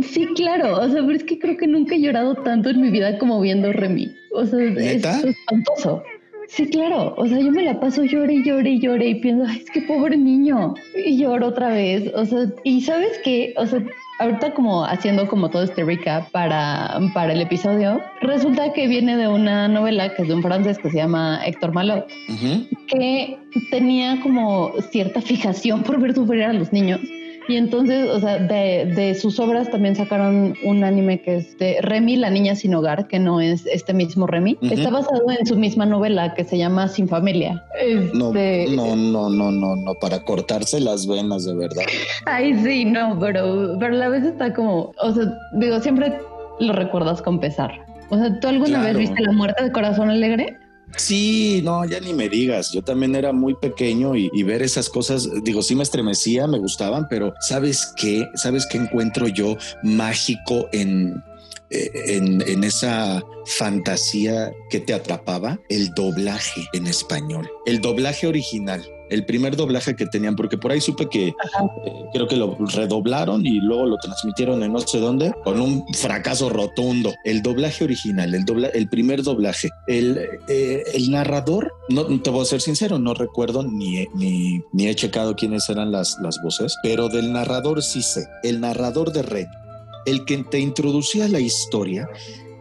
Sí, 0.00 0.26
claro. 0.34 0.80
O 0.80 0.88
sea, 0.88 1.02
pero 1.02 1.12
es 1.12 1.24
que 1.24 1.38
creo 1.38 1.56
que 1.56 1.66
nunca 1.66 1.94
he 1.94 2.00
llorado 2.00 2.34
tanto 2.36 2.70
en 2.70 2.80
mi 2.80 2.90
vida 2.90 3.18
como 3.18 3.40
viendo 3.40 3.72
Remy. 3.72 4.10
O 4.34 4.46
sea, 4.46 4.58
¿Neta? 4.58 5.18
es 5.18 5.24
espantoso. 5.24 6.02
Sí, 6.48 6.68
claro. 6.68 7.14
O 7.16 7.26
sea, 7.26 7.38
yo 7.38 7.50
me 7.50 7.62
la 7.62 7.80
paso 7.80 8.04
llore 8.04 8.34
y 8.34 8.44
llore 8.44 8.70
y 8.70 8.80
llore 8.80 9.06
y 9.08 9.14
pienso, 9.16 9.44
Ay, 9.48 9.62
es 9.64 9.70
que 9.70 9.82
pobre 9.82 10.16
niño. 10.16 10.74
Y 11.06 11.18
lloro 11.18 11.48
otra 11.48 11.68
vez. 11.70 12.12
O 12.14 12.24
sea, 12.26 12.46
y 12.64 12.82
sabes 12.82 13.20
qué? 13.24 13.54
O 13.56 13.66
sea, 13.66 13.82
ahorita 14.22 14.54
como 14.54 14.84
haciendo 14.84 15.26
como 15.26 15.50
todo 15.50 15.62
este 15.62 15.84
recap 15.84 16.30
para, 16.30 16.98
para 17.12 17.32
el 17.32 17.40
episodio, 17.40 18.00
resulta 18.20 18.72
que 18.72 18.86
viene 18.86 19.16
de 19.16 19.28
una 19.28 19.68
novela 19.68 20.14
que 20.14 20.22
es 20.22 20.28
de 20.28 20.34
un 20.34 20.42
francés 20.42 20.78
que 20.78 20.90
se 20.90 20.98
llama 20.98 21.40
Héctor 21.44 21.72
Malot, 21.72 22.06
uh 22.28 22.32
-huh. 22.32 22.68
que 22.86 23.38
tenía 23.70 24.20
como 24.22 24.72
cierta 24.90 25.20
fijación 25.20 25.82
por 25.82 26.00
ver 26.00 26.14
sufrir 26.14 26.44
a 26.44 26.52
los 26.52 26.72
niños. 26.72 27.00
Y 27.48 27.56
entonces, 27.56 28.08
o 28.08 28.20
sea, 28.20 28.38
de, 28.38 28.92
de, 28.94 29.14
sus 29.14 29.38
obras 29.40 29.70
también 29.70 29.96
sacaron 29.96 30.54
un 30.64 30.84
anime 30.84 31.20
que 31.20 31.36
es 31.36 31.58
de 31.58 31.78
Remy, 31.80 32.16
la 32.16 32.30
niña 32.30 32.54
sin 32.54 32.74
hogar, 32.74 33.08
que 33.08 33.18
no 33.18 33.40
es 33.40 33.66
este 33.66 33.92
mismo 33.92 34.26
Remy. 34.26 34.58
Uh 34.60 34.66
-huh. 34.66 34.72
Está 34.72 34.90
basado 34.90 35.22
en 35.38 35.46
su 35.46 35.56
misma 35.56 35.86
novela 35.86 36.34
que 36.34 36.44
se 36.44 36.58
llama 36.58 36.88
Sin 36.88 37.08
Familia. 37.08 37.64
Este... 37.80 38.66
No, 38.76 38.96
no, 38.96 38.96
no, 38.96 39.30
no, 39.30 39.50
no, 39.50 39.76
no, 39.76 39.94
para 39.94 40.22
cortarse 40.24 40.80
las 40.80 41.06
venas, 41.06 41.44
de 41.44 41.54
verdad. 41.54 41.84
Ay, 42.26 42.54
sí, 42.62 42.84
no, 42.84 43.18
pero, 43.18 43.76
pero 43.78 43.94
a 43.94 43.96
la 43.96 44.08
vez 44.08 44.24
está 44.24 44.54
como, 44.54 44.92
o 45.00 45.12
sea, 45.12 45.24
digo, 45.54 45.80
siempre 45.80 46.18
lo 46.60 46.72
recuerdas 46.72 47.20
con 47.22 47.40
pesar. 47.40 47.70
O 48.10 48.18
sea, 48.18 48.38
¿tú 48.40 48.48
alguna 48.48 48.80
claro. 48.80 48.84
vez 48.84 48.98
viste 48.98 49.22
La 49.22 49.32
muerte 49.32 49.64
de 49.64 49.72
Corazón 49.72 50.10
Alegre? 50.10 50.58
Sí, 50.96 51.60
no, 51.64 51.84
ya 51.84 52.00
ni 52.00 52.12
me 52.12 52.28
digas. 52.28 52.72
Yo 52.72 52.82
también 52.82 53.14
era 53.14 53.32
muy 53.32 53.54
pequeño 53.54 54.14
y, 54.14 54.42
ver 54.42 54.62
esas 54.62 54.88
cosas, 54.88 55.28
digo, 55.42 55.62
sí 55.62 55.74
me 55.74 55.82
estremecía, 55.82 56.46
me 56.46 56.58
gustaban, 56.58 57.06
pero 57.08 57.34
¿sabes 57.40 57.92
qué? 57.96 58.28
¿Sabes 58.34 58.66
qué 58.66 58.78
encuentro 58.78 59.28
yo 59.28 59.56
mágico 59.82 60.68
en, 60.72 61.22
en, 61.72 62.42
en, 62.46 62.64
esa 62.64 63.22
fantasía 63.46 64.52
que 64.70 64.80
te 64.80 64.94
atrapaba? 64.94 65.58
El 65.68 65.90
doblaje 65.94 66.66
en 66.72 66.86
español, 66.86 67.48
el 67.66 67.80
doblaje 67.80 68.26
original. 68.26 68.82
El 69.12 69.26
primer 69.26 69.56
doblaje 69.56 69.94
que 69.94 70.06
tenían, 70.06 70.36
porque 70.36 70.56
por 70.56 70.72
ahí 70.72 70.80
supe 70.80 71.06
que 71.06 71.28
eh, 71.28 71.34
creo 72.14 72.26
que 72.26 72.36
lo 72.36 72.56
redoblaron 72.58 73.44
y 73.44 73.60
luego 73.60 73.84
lo 73.84 73.98
transmitieron 73.98 74.62
en 74.62 74.72
no 74.72 74.78
sé 74.78 75.00
dónde 75.00 75.34
con 75.44 75.60
un 75.60 75.84
fracaso 75.92 76.48
rotundo. 76.48 77.12
El 77.24 77.42
doblaje 77.42 77.84
original, 77.84 78.34
el, 78.34 78.46
dobla, 78.46 78.68
el 78.68 78.88
primer 78.88 79.22
doblaje, 79.22 79.68
el, 79.86 80.18
eh, 80.48 80.82
el 80.94 81.10
narrador, 81.10 81.74
no 81.90 82.06
te 82.22 82.30
voy 82.30 82.40
a 82.40 82.46
ser 82.46 82.62
sincero, 82.62 82.98
no 82.98 83.12
recuerdo 83.12 83.62
ni, 83.62 84.06
ni, 84.14 84.62
ni 84.72 84.88
he 84.88 84.94
checado 84.94 85.36
quiénes 85.36 85.68
eran 85.68 85.92
las, 85.92 86.16
las 86.22 86.40
voces, 86.42 86.74
pero 86.82 87.10
del 87.10 87.34
narrador 87.34 87.82
sí 87.82 88.00
sé. 88.00 88.26
El 88.42 88.62
narrador 88.62 89.12
de 89.12 89.20
Red, 89.20 89.48
el 90.06 90.24
que 90.24 90.38
te 90.44 90.58
introducía 90.58 91.28
la 91.28 91.40
historia, 91.40 92.08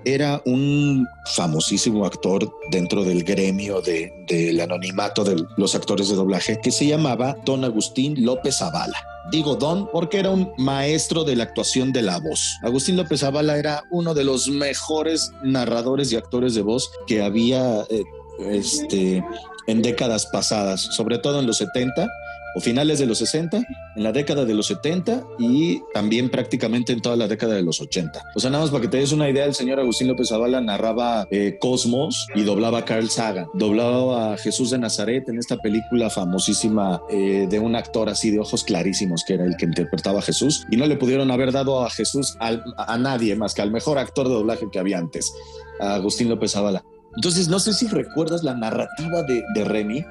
era 0.05 0.41
un 0.45 1.07
famosísimo 1.36 2.05
actor 2.05 2.51
dentro 2.71 3.03
del 3.03 3.24
gremio 3.24 3.81
del 3.81 4.25
de, 4.27 4.62
anonimato 4.62 5.24
de 5.24 5.43
los 5.57 5.75
actores 5.75 6.10
de 6.10 6.15
doblaje 6.15 6.60
que 6.62 6.71
se 6.71 6.88
llamaba 6.88 7.38
Don 7.45 7.63
Agustín 7.63 8.25
López 8.25 8.57
Zavala. 8.57 8.98
Digo 9.31 9.55
Don 9.55 9.88
porque 9.91 10.17
era 10.17 10.31
un 10.31 10.51
maestro 10.57 11.24
de 11.24 11.36
la 11.36 11.43
actuación 11.43 11.93
de 11.93 12.01
la 12.01 12.19
voz. 12.19 12.57
Agustín 12.63 12.98
López 12.98 13.19
Zavala 13.19 13.57
era 13.57 13.83
uno 13.91 14.13
de 14.13 14.24
los 14.24 14.48
mejores 14.48 15.31
narradores 15.43 16.12
y 16.12 16.15
actores 16.15 16.55
de 16.55 16.63
voz 16.63 16.89
que 17.05 17.21
había 17.21 17.81
eh, 17.89 18.03
este, 18.50 19.24
en 19.67 19.81
décadas 19.81 20.25
pasadas, 20.25 20.81
sobre 20.81 21.19
todo 21.19 21.39
en 21.39 21.45
los 21.45 21.57
70 21.57 22.10
o 22.55 22.60
finales 22.60 23.00
de 23.00 23.05
los 23.05 23.17
60, 23.20 23.58
en 23.96 24.03
la 24.03 24.12
década 24.12 24.46
de 24.46 24.53
los 24.53 24.67
70 24.67 25.24
y 25.39 25.81
también 25.93 26.29
prácticamente 26.29 26.93
en 26.93 27.01
toda 27.01 27.15
la 27.15 27.27
década 27.27 27.55
de 27.55 27.63
los 27.63 27.81
80. 27.81 28.22
O 28.36 28.39
sea, 28.39 28.50
nada 28.50 28.63
más 28.63 28.72
para 28.72 28.81
que 28.81 28.88
te 28.88 28.98
des 28.98 29.12
una 29.12 29.29
idea, 29.29 29.46
el 29.46 29.53
señor 29.53 29.79
Agustín 29.79 30.08
López 30.08 30.29
Zavala 30.29 30.62
narraba 30.62 31.27
eh, 31.31 31.58
Cosmos 31.60 32.27
y 32.36 32.43
doblaba 32.43 32.79
a 32.79 32.86
Carl 32.86 33.10
Sagan, 33.10 33.48
doblaba 33.53 34.34
a 34.34 34.38
Jesús 34.38 34.72
de 34.72 34.77
Nazaret 34.77 35.27
en 35.29 35.38
esta 35.38 35.58
película 35.58 36.10
famosísima 36.10 37.01
eh, 37.10 37.48
de 37.50 37.60
un 37.60 37.75
actor 37.75 38.10
así 38.10 38.31
de 38.31 38.39
ojos 38.39 38.63
clarísimos 38.63 39.24
que 39.25 39.36
era 39.36 39.46
el 39.46 39.55
que 39.58 39.65
interpretaba 39.65 40.20
a 40.20 40.22
Jesús 40.22 40.65
y 40.70 40.77
no 40.77 40.88
le 40.88 40.98
pudieron 40.98 41.31
haber 41.31 41.51
dado 41.51 41.84
a 41.84 41.89
Jesús 41.89 42.36
a 42.39 42.98
nadie 42.98 43.36
más 43.36 43.53
que 43.53 43.62
al 43.62 43.72
mejor 43.72 43.98
actor 43.98 44.27
de 44.27 44.34
doblaje 44.34 44.67
que 44.72 44.79
había 44.79 44.98
antes, 44.98 45.31
Agustín 45.79 46.29
López 46.29 46.51
Zavala. 46.51 46.84
Entonces, 47.15 47.50
no 47.50 47.60
sé 47.60 47.74
si 47.74 47.88
recuerdas 47.88 48.43
la 48.43 48.53
narrativa 48.53 49.24
de, 49.24 49.43
de 49.53 49.63
Remy, 49.65 50.05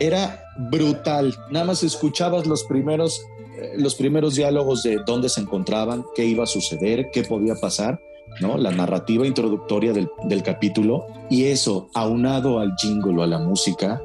era 0.00 0.44
brutal. 0.56 1.34
Nada 1.50 1.66
más 1.66 1.82
escuchabas 1.82 2.46
los 2.46 2.64
primeros, 2.64 3.24
eh, 3.58 3.74
los 3.76 3.94
primeros 3.94 4.34
diálogos 4.34 4.82
de 4.82 5.00
dónde 5.06 5.28
se 5.28 5.40
encontraban, 5.40 6.04
qué 6.14 6.24
iba 6.24 6.44
a 6.44 6.46
suceder, 6.46 7.10
qué 7.12 7.22
podía 7.22 7.54
pasar, 7.54 8.00
¿no? 8.40 8.56
La 8.58 8.70
narrativa 8.70 9.26
introductoria 9.26 9.92
del, 9.92 10.08
del 10.24 10.42
capítulo. 10.42 11.06
Y 11.30 11.46
eso, 11.46 11.88
aunado 11.94 12.58
al 12.58 12.74
jingle 12.76 13.20
o 13.20 13.22
a 13.22 13.26
la 13.26 13.38
música, 13.38 14.00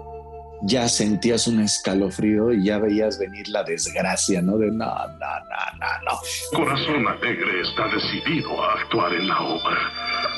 ya 0.62 0.90
sentías 0.90 1.48
un 1.48 1.62
escalofrío 1.62 2.52
y 2.52 2.66
ya 2.66 2.80
veías 2.80 3.18
venir 3.18 3.48
la 3.50 3.64
desgracia, 3.64 4.42
¿no? 4.42 4.58
De 4.58 4.68
no, 4.72 4.86
no, 4.86 4.90
no, 4.90 5.80
no, 5.80 6.12
no. 6.12 6.58
Corazón 6.58 7.08
Alegre 7.08 7.62
está 7.62 7.88
decidido 7.88 8.62
a 8.62 8.74
actuar 8.74 9.14
en 9.14 9.28
la 9.28 9.42
obra. 9.42 9.78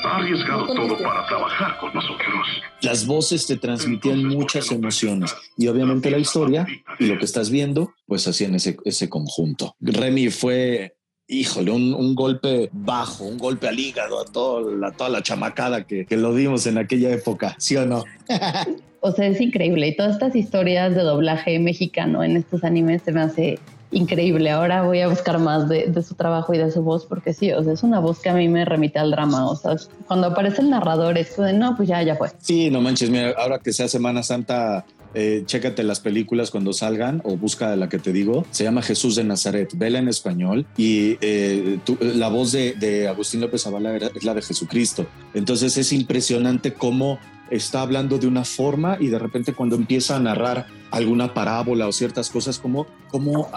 Ha 0.04 0.16
arriesgado 0.16 0.66
todo 0.66 0.98
para 0.98 1.26
trabajar 1.26 1.78
con 1.78 1.94
nosotros. 1.94 2.46
Las 2.82 3.06
voces 3.06 3.46
te 3.46 3.56
transmitían 3.56 4.16
Entonces, 4.16 4.38
muchas 4.38 4.72
emociones 4.72 5.34
y 5.56 5.68
obviamente 5.68 6.10
la 6.10 6.18
historia 6.18 6.66
y 6.98 7.06
lo 7.06 7.18
que 7.18 7.24
estás 7.24 7.50
viendo, 7.50 7.94
pues 8.06 8.26
hacían 8.26 8.54
ese, 8.54 8.76
ese 8.84 9.08
conjunto. 9.08 9.76
Remy 9.80 10.30
fue 10.30 10.96
híjole, 11.28 11.70
un, 11.70 11.94
un, 11.94 12.14
golpe 12.14 12.68
bajo, 12.72 13.24
un 13.24 13.38
golpe 13.38 13.68
al 13.68 13.78
hígado 13.78 14.20
a, 14.20 14.24
todo, 14.24 14.84
a 14.84 14.92
toda 14.92 15.08
la 15.08 15.22
chamacada 15.22 15.86
que, 15.86 16.04
que, 16.04 16.16
lo 16.16 16.34
dimos 16.34 16.66
en 16.66 16.76
aquella 16.76 17.10
época, 17.10 17.54
¿sí 17.58 17.76
o 17.76 17.86
no? 17.86 18.04
o 19.00 19.12
sea, 19.12 19.26
es 19.28 19.40
increíble. 19.40 19.88
Y 19.88 19.96
todas 19.96 20.12
estas 20.12 20.36
historias 20.36 20.94
de 20.94 21.02
doblaje 21.02 21.58
mexicano 21.58 22.22
en 22.22 22.36
estos 22.36 22.64
animes 22.64 23.02
se 23.02 23.12
me 23.12 23.22
hace 23.22 23.58
increíble. 23.92 24.50
Ahora 24.50 24.82
voy 24.82 25.00
a 25.00 25.08
buscar 25.08 25.38
más 25.38 25.68
de, 25.68 25.86
de, 25.86 26.02
su 26.02 26.14
trabajo 26.14 26.52
y 26.54 26.58
de 26.58 26.70
su 26.70 26.82
voz, 26.82 27.06
porque 27.06 27.32
sí, 27.32 27.52
o 27.52 27.62
sea, 27.62 27.72
es 27.72 27.82
una 27.82 28.00
voz 28.00 28.18
que 28.18 28.30
a 28.30 28.34
mí 28.34 28.48
me 28.48 28.64
remite 28.64 28.98
al 28.98 29.10
drama. 29.10 29.48
O 29.48 29.56
sea, 29.56 29.76
cuando 30.06 30.28
aparece 30.28 30.62
el 30.62 30.70
narrador, 30.70 31.18
es 31.18 31.36
de 31.36 31.52
no, 31.52 31.76
pues 31.76 31.88
ya, 31.88 32.02
ya 32.02 32.16
fue. 32.16 32.30
Sí, 32.38 32.70
no 32.70 32.80
manches, 32.80 33.10
mira, 33.10 33.34
ahora 33.38 33.58
que 33.58 33.72
sea 33.72 33.88
Semana 33.88 34.22
Santa, 34.22 34.84
eh, 35.14 35.42
chécate 35.44 35.82
las 35.82 36.00
películas 36.00 36.50
cuando 36.50 36.72
salgan 36.72 37.20
o 37.24 37.36
busca 37.36 37.76
la 37.76 37.88
que 37.88 37.98
te 37.98 38.12
digo. 38.12 38.46
Se 38.50 38.64
llama 38.64 38.82
Jesús 38.82 39.16
de 39.16 39.24
Nazaret. 39.24 39.70
Vela 39.74 39.98
en 39.98 40.08
español 40.08 40.66
y 40.76 41.18
eh, 41.20 41.78
tu, 41.84 41.98
la 42.00 42.28
voz 42.28 42.52
de, 42.52 42.72
de, 42.72 43.08
Agustín 43.08 43.40
López 43.40 43.62
Zavala 43.62 43.96
es 43.96 44.24
la 44.24 44.34
de 44.34 44.42
Jesucristo. 44.42 45.06
Entonces 45.34 45.76
es 45.76 45.92
impresionante 45.92 46.72
cómo 46.72 47.18
está 47.52 47.82
hablando 47.82 48.18
de 48.18 48.26
una 48.26 48.44
forma 48.44 48.96
y 48.98 49.08
de 49.08 49.18
repente 49.18 49.52
cuando 49.52 49.76
empieza 49.76 50.16
a 50.16 50.20
narrar 50.20 50.66
alguna 50.90 51.34
parábola 51.34 51.86
o 51.86 51.92
ciertas 51.92 52.30
cosas, 52.30 52.58
como, 52.58 52.86
como 53.10 53.48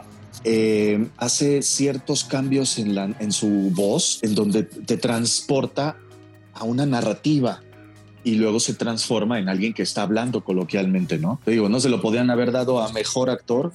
eh, 0.43 1.07
hace 1.17 1.61
ciertos 1.61 2.23
cambios 2.23 2.77
en, 2.77 2.95
la, 2.95 3.05
en 3.19 3.31
su 3.31 3.71
voz, 3.73 4.19
en 4.21 4.35
donde 4.35 4.63
te 4.63 4.97
transporta 4.97 5.97
a 6.53 6.63
una 6.63 6.85
narrativa 6.85 7.61
y 8.23 8.35
luego 8.35 8.59
se 8.59 8.73
transforma 8.73 9.39
en 9.39 9.49
alguien 9.49 9.73
que 9.73 9.83
está 9.83 10.01
hablando 10.01 10.43
coloquialmente, 10.43 11.19
¿no? 11.19 11.39
Te 11.45 11.51
digo, 11.51 11.69
no 11.69 11.79
se 11.79 11.89
lo 11.89 12.01
podían 12.01 12.31
haber 12.31 12.51
dado 12.51 12.81
a 12.81 12.91
mejor 12.91 13.29
actor 13.29 13.71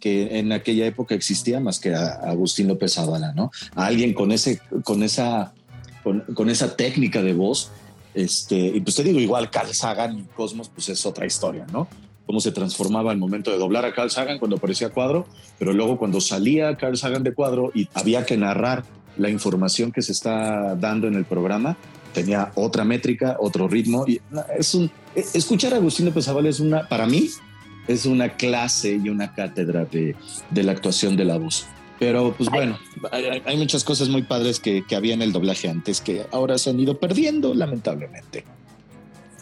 que 0.00 0.38
en 0.38 0.52
aquella 0.52 0.86
época 0.86 1.14
existía 1.14 1.60
más 1.60 1.80
que 1.80 1.94
a 1.94 2.12
Agustín 2.12 2.68
López 2.68 2.94
Zavala, 2.94 3.32
¿no? 3.32 3.50
A 3.74 3.86
alguien 3.86 4.14
con 4.14 4.32
ese, 4.32 4.60
con 4.84 5.02
esa, 5.02 5.54
con, 6.02 6.50
esa 6.50 6.76
técnica 6.76 7.22
de 7.22 7.32
voz. 7.32 7.70
Este, 8.14 8.56
y 8.56 8.80
pues 8.80 8.96
te 8.96 9.02
digo, 9.02 9.20
igual 9.20 9.50
Carl 9.50 9.74
Sagan 9.74 10.18
y 10.18 10.22
Cosmos, 10.22 10.68
pues 10.68 10.88
es 10.88 11.04
otra 11.04 11.26
historia, 11.26 11.66
¿no? 11.72 11.88
Cómo 12.26 12.40
se 12.40 12.52
transformaba 12.52 13.12
el 13.12 13.18
momento 13.18 13.50
de 13.50 13.58
doblar 13.58 13.84
a 13.84 13.92
Carl 13.92 14.10
Sagan 14.10 14.38
cuando 14.38 14.56
aparecía 14.56 14.90
cuadro, 14.90 15.26
pero 15.58 15.72
luego 15.72 15.98
cuando 15.98 16.20
salía 16.20 16.76
Carl 16.76 16.96
Sagan 16.96 17.22
de 17.22 17.34
cuadro 17.34 17.70
y 17.74 17.88
había 17.94 18.24
que 18.24 18.36
narrar 18.36 18.84
la 19.16 19.28
información 19.28 19.92
que 19.92 20.02
se 20.02 20.12
está 20.12 20.74
dando 20.76 21.06
en 21.06 21.14
el 21.14 21.24
programa, 21.24 21.76
tenía 22.12 22.52
otra 22.54 22.84
métrica, 22.84 23.36
otro 23.38 23.68
ritmo. 23.68 24.04
Y 24.06 24.20
es 24.56 24.74
un, 24.74 24.90
escuchar 25.14 25.74
a 25.74 25.76
Agustín 25.76 26.06
López 26.06 26.28
es 26.28 26.60
una, 26.60 26.88
para 26.88 27.06
mí, 27.06 27.28
es 27.86 28.06
una 28.06 28.30
clase 28.30 28.98
y 29.02 29.08
una 29.08 29.34
cátedra 29.34 29.84
de, 29.84 30.16
la 30.54 30.72
actuación 30.72 31.16
de 31.16 31.24
la 31.24 31.36
voz. 31.36 31.66
Pero 32.04 32.34
pues 32.36 32.50
bueno, 32.50 32.78
hay, 33.10 33.56
muchas 33.56 33.82
cosas 33.82 34.10
muy 34.10 34.22
padres 34.22 34.60
que, 34.60 34.84
que, 34.86 34.94
había 34.94 35.14
en 35.14 35.22
el 35.22 35.32
doblaje 35.32 35.70
antes 35.70 36.02
que 36.02 36.26
ahora 36.32 36.58
se 36.58 36.68
han 36.68 36.78
ido 36.78 36.98
perdiendo, 36.98 37.54
lamentablemente. 37.54 38.44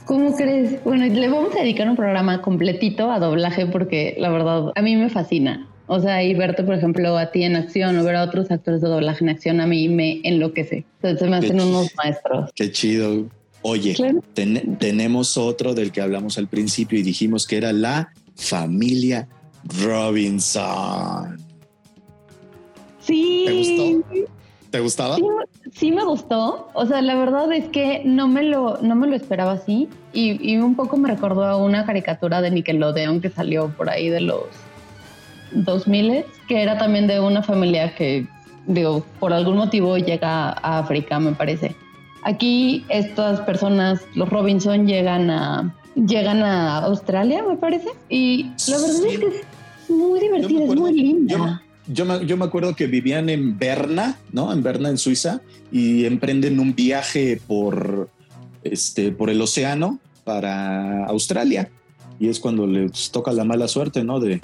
¿Cómo 0.04 0.37
crees? 0.37 0.83
Bueno, 0.85 1.04
le 1.07 1.28
vamos 1.28 1.57
a 1.57 1.61
dedicar 1.61 1.88
un 1.88 1.97
programa 1.97 2.40
completito 2.40 3.11
a 3.11 3.19
doblaje 3.19 3.66
porque 3.66 4.14
la 4.16 4.31
verdad 4.31 4.71
a 4.76 4.81
mí 4.81 4.95
me 4.95 5.11
fascina. 5.11 5.66
O 5.88 5.99
sea, 5.99 6.23
y 6.23 6.35
verte, 6.35 6.62
por 6.62 6.76
ejemplo, 6.76 7.19
a 7.19 7.33
ti 7.33 7.42
en 7.42 7.57
acción 7.57 7.99
o 7.99 8.04
ver 8.04 8.14
a 8.14 8.23
otros 8.23 8.49
actores 8.52 8.81
de 8.81 8.88
doblaje 8.88 9.25
en 9.25 9.31
acción 9.31 9.61
a 9.61 9.66
mí 9.66 9.88
me 9.88 10.21
enloquece. 10.23 10.85
Entonces 11.02 11.28
me 11.28 11.37
hacen 11.38 11.61
unos 11.61 11.90
maestros. 11.97 12.50
Qué 12.54 12.71
chido. 12.71 13.26
Oye, 13.62 13.97
tenemos 14.35 15.37
otro 15.37 15.75
del 15.75 15.90
que 15.90 16.00
hablamos 16.00 16.38
al 16.38 16.47
principio 16.47 16.97
y 17.00 17.02
dijimos 17.02 17.45
que 17.45 17.57
era 17.57 17.73
la 17.73 18.12
familia 18.37 19.26
Robinson. 19.85 21.41
Sí. 23.12 23.45
¿Te 23.47 23.52
gustó? 23.52 24.26
¿Te 24.71 24.81
gustaba? 24.81 25.16
Sí, 25.73 25.92
me 25.92 26.04
gustó. 26.04 26.71
O 26.73 26.87
sea, 26.87 27.02
la 27.02 27.14
verdad 27.14 27.52
es 27.52 27.66
que 27.69 28.02
no 28.04 28.26
me 28.26 28.42
lo, 28.42 28.78
no 28.81 28.95
me 28.95 29.07
lo 29.07 29.14
esperaba 29.14 29.52
así. 29.52 29.88
Y, 30.12 30.52
y, 30.52 30.57
un 30.59 30.75
poco 30.75 30.97
me 30.97 31.09
recordó 31.09 31.45
a 31.45 31.57
una 31.57 31.85
caricatura 31.85 32.40
de 32.40 32.50
Nickelodeon 32.50 33.21
que 33.21 33.28
salió 33.31 33.69
por 33.76 33.90
ahí 33.90 34.09
de 34.09 34.23
los 34.23 34.45
2000, 35.52 36.25
que 36.49 36.62
era 36.62 36.78
también 36.78 37.07
de 37.07 37.21
una 37.21 37.42
familia 37.42 37.95
que, 37.95 38.26
digo, 38.66 39.04
por 39.21 39.33
algún 39.33 39.57
motivo 39.57 39.99
llega 39.99 40.50
a 40.50 40.78
África, 40.78 41.21
me 41.21 41.33
parece. 41.33 41.76
Aquí 42.25 42.85
estas 42.88 43.40
personas, 43.40 44.00
los 44.14 44.28
Robinson, 44.31 44.87
llegan 44.87 45.31
a 45.31 45.75
llegan 45.95 46.42
a 46.42 46.78
Australia, 46.78 47.45
me 47.47 47.57
parece. 47.57 47.90
Y 48.09 48.45
la 48.69 48.78
verdad 48.78 49.07
es 49.07 49.19
que 49.19 49.26
es 49.26 49.90
muy 49.90 50.21
divertida, 50.21 50.64
es 50.64 50.75
muy 50.75 50.92
linda. 50.92 51.62
Yo, 51.87 52.05
me, 52.05 52.25
yo 52.27 52.37
me 52.37 52.45
acuerdo 52.45 52.75
que 52.77 52.87
vivían 52.87 53.29
en 53.29 53.59
Berna, 53.59 54.19
¿no? 54.33 54.53
En 54.53 54.62
Berna, 54.62 54.89
en 54.89 54.99
Suiza, 54.99 55.41
y 55.71 56.05
emprenden 56.05 56.61
un 56.61 56.75
viaje 56.75 57.41
por, 57.47 58.11
este, 58.62 59.12
por 59.12 59.31
el 59.31 59.41
océano 59.41 59.99
para 60.25 61.07
Australia. 61.07 61.71
Y 62.21 62.29
es 62.29 62.39
cuando 62.39 62.67
les 62.67 63.11
toca 63.11 63.33
la 63.33 63.45
mala 63.45 63.67
suerte, 63.69 64.05
¿no? 64.05 64.21
De, 64.21 64.41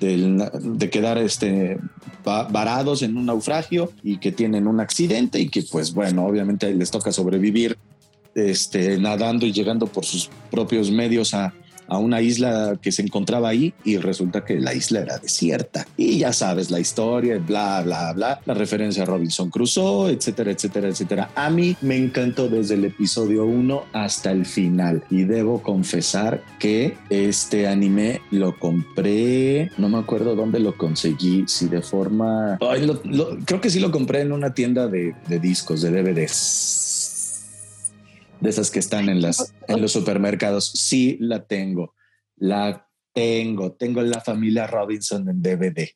de, 0.00 0.90
quedar 0.90 1.18
este, 1.18 1.78
varados 2.24 3.02
en 3.02 3.16
un 3.16 3.26
naufragio 3.26 3.92
y 4.02 4.18
que 4.18 4.32
tienen 4.32 4.66
un 4.66 4.80
accidente 4.80 5.40
y 5.40 5.48
que 5.48 5.62
pues 5.62 5.94
bueno, 5.94 6.26
obviamente 6.26 6.72
les 6.74 6.90
toca 6.90 7.12
sobrevivir 7.12 7.78
este, 8.34 8.98
nadando 8.98 9.46
y 9.46 9.52
llegando 9.52 9.86
por 9.86 10.04
sus 10.04 10.28
propios 10.50 10.90
medios 10.90 11.32
a, 11.32 11.54
a 11.88 11.98
una 11.98 12.20
isla 12.20 12.78
que 12.80 12.92
se 12.92 13.02
encontraba 13.02 13.48
ahí 13.48 13.74
y 13.84 13.96
resulta 13.98 14.44
que 14.44 14.60
la 14.60 14.74
isla 14.74 15.00
era 15.00 15.18
desierta. 15.18 15.86
Y 15.96 16.18
ya 16.18 16.32
sabes 16.32 16.70
la 16.70 16.80
historia, 16.80 17.38
bla, 17.38 17.82
bla, 17.82 18.12
bla, 18.12 18.40
la 18.44 18.54
referencia 18.54 19.02
a 19.02 19.06
Robinson 19.06 19.50
Crusoe, 19.50 20.12
etcétera, 20.12 20.50
etcétera, 20.50 20.88
etcétera. 20.88 21.30
A 21.34 21.50
mí 21.50 21.76
me 21.80 21.96
encantó 21.96 22.48
desde 22.48 22.74
el 22.74 22.84
episodio 22.84 23.44
1 23.44 23.84
hasta 23.92 24.30
el 24.30 24.46
final 24.46 25.02
y 25.10 25.24
debo 25.24 25.62
confesar 25.62 26.42
que 26.58 26.96
este 27.10 27.66
anime 27.66 28.20
lo 28.30 28.58
compré, 28.58 29.70
no 29.78 29.88
me 29.88 29.98
acuerdo 29.98 30.34
dónde 30.34 30.60
lo 30.60 30.76
conseguí, 30.76 31.44
si 31.46 31.68
de 31.68 31.82
forma... 31.82 32.58
creo 33.44 33.60
que 33.60 33.70
sí 33.70 33.80
lo 33.80 33.90
compré 33.90 34.20
en 34.20 34.32
una 34.32 34.54
tienda 34.54 34.88
de, 34.88 35.14
de 35.28 35.38
discos, 35.38 35.82
de 35.82 35.90
DVDs 35.90 36.85
de 38.40 38.50
esas 38.50 38.70
que 38.70 38.78
están 38.78 39.08
en, 39.08 39.20
las, 39.20 39.54
en 39.68 39.80
los 39.80 39.92
supermercados. 39.92 40.70
Sí, 40.72 41.16
la 41.20 41.46
tengo. 41.46 41.94
La 42.36 42.88
tengo. 43.12 43.72
Tengo 43.72 44.02
la 44.02 44.20
familia 44.20 44.66
Robinson 44.66 45.28
en 45.28 45.42
DVD. 45.42 45.90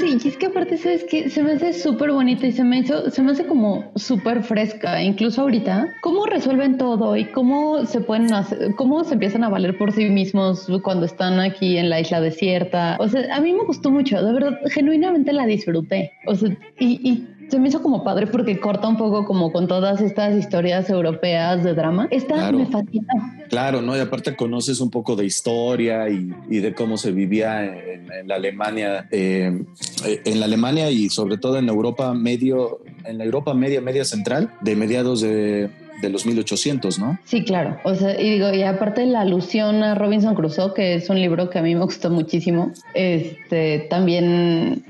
Sé, 0.00 0.06
y 0.08 0.28
es 0.28 0.36
que 0.38 0.46
aparte, 0.46 0.78
¿sabes 0.78 1.04
que 1.04 1.28
Se 1.28 1.42
me 1.42 1.52
hace 1.52 1.74
súper 1.74 2.10
bonita 2.10 2.46
y 2.46 2.52
se 2.52 2.64
me 2.64 2.78
hizo, 2.78 3.10
se 3.10 3.20
me 3.20 3.32
hace 3.32 3.46
como 3.46 3.92
súper 3.96 4.42
fresca, 4.42 5.02
incluso 5.02 5.42
ahorita. 5.42 5.88
¿Cómo 6.00 6.24
resuelven 6.24 6.78
todo 6.78 7.16
y 7.18 7.26
cómo 7.26 7.84
se 7.84 8.00
pueden 8.00 8.32
hacer, 8.32 8.74
cómo 8.76 9.04
se 9.04 9.12
empiezan 9.12 9.44
a 9.44 9.50
valer 9.50 9.76
por 9.76 9.92
sí 9.92 10.06
mismos 10.06 10.66
cuando 10.82 11.04
están 11.04 11.38
aquí 11.38 11.76
en 11.76 11.90
la 11.90 12.00
isla 12.00 12.22
desierta? 12.22 12.96
O 12.98 13.08
sea, 13.08 13.36
a 13.36 13.40
mí 13.42 13.52
me 13.52 13.64
gustó 13.64 13.90
mucho, 13.90 14.24
de 14.24 14.32
verdad, 14.32 14.58
genuinamente 14.70 15.34
la 15.34 15.44
disfruté. 15.44 16.12
O 16.26 16.34
sea, 16.34 16.48
y, 16.78 17.06
y 17.06 17.28
se 17.50 17.58
me 17.58 17.68
hizo 17.68 17.82
como 17.82 18.04
padre 18.04 18.26
porque 18.26 18.60
corta 18.60 18.88
un 18.88 18.96
poco 18.96 19.24
como 19.24 19.52
con 19.52 19.66
todas 19.66 20.00
estas 20.00 20.36
historias 20.36 20.88
europeas 20.88 21.64
de 21.64 21.74
drama. 21.74 22.08
Esta 22.10 22.52
me 22.52 22.66
fascina. 22.66 23.46
Claro, 23.48 23.82
¿no? 23.82 23.96
Y 23.96 24.00
aparte 24.00 24.36
conoces 24.36 24.80
un 24.80 24.90
poco 24.90 25.16
de 25.16 25.24
historia 25.24 26.08
y, 26.08 26.30
de 26.60 26.74
cómo 26.74 26.96
se 26.96 27.10
vivía 27.10 27.64
en, 27.64 28.28
la 28.28 28.36
Alemania, 28.36 29.08
eh, 29.10 29.64
en 30.04 30.40
la 30.40 30.46
Alemania 30.46 30.90
y 30.90 31.08
sobre 31.08 31.38
todo 31.38 31.58
en 31.58 31.68
Europa 31.68 32.14
medio, 32.14 32.80
en 33.04 33.18
la 33.18 33.24
Europa 33.24 33.54
media, 33.54 33.80
media 33.80 34.04
central, 34.04 34.52
de 34.60 34.76
mediados 34.76 35.20
de, 35.20 35.70
de 36.00 36.08
los 36.08 36.26
1800, 36.26 36.98
¿no? 36.98 37.18
Sí, 37.24 37.44
claro. 37.44 37.78
O 37.84 37.94
sea, 37.94 38.20
y 38.20 38.30
digo, 38.30 38.52
y 38.52 38.62
aparte 38.62 39.06
la 39.06 39.20
alusión 39.20 39.82
a 39.82 39.94
Robinson 39.94 40.34
Crusoe, 40.34 40.74
que 40.74 40.94
es 40.94 41.10
un 41.10 41.20
libro 41.20 41.50
que 41.50 41.58
a 41.58 41.62
mí 41.62 41.74
me 41.74 41.82
gustó 41.82 42.10
muchísimo, 42.10 42.72
este, 42.94 43.86
también 43.90 44.84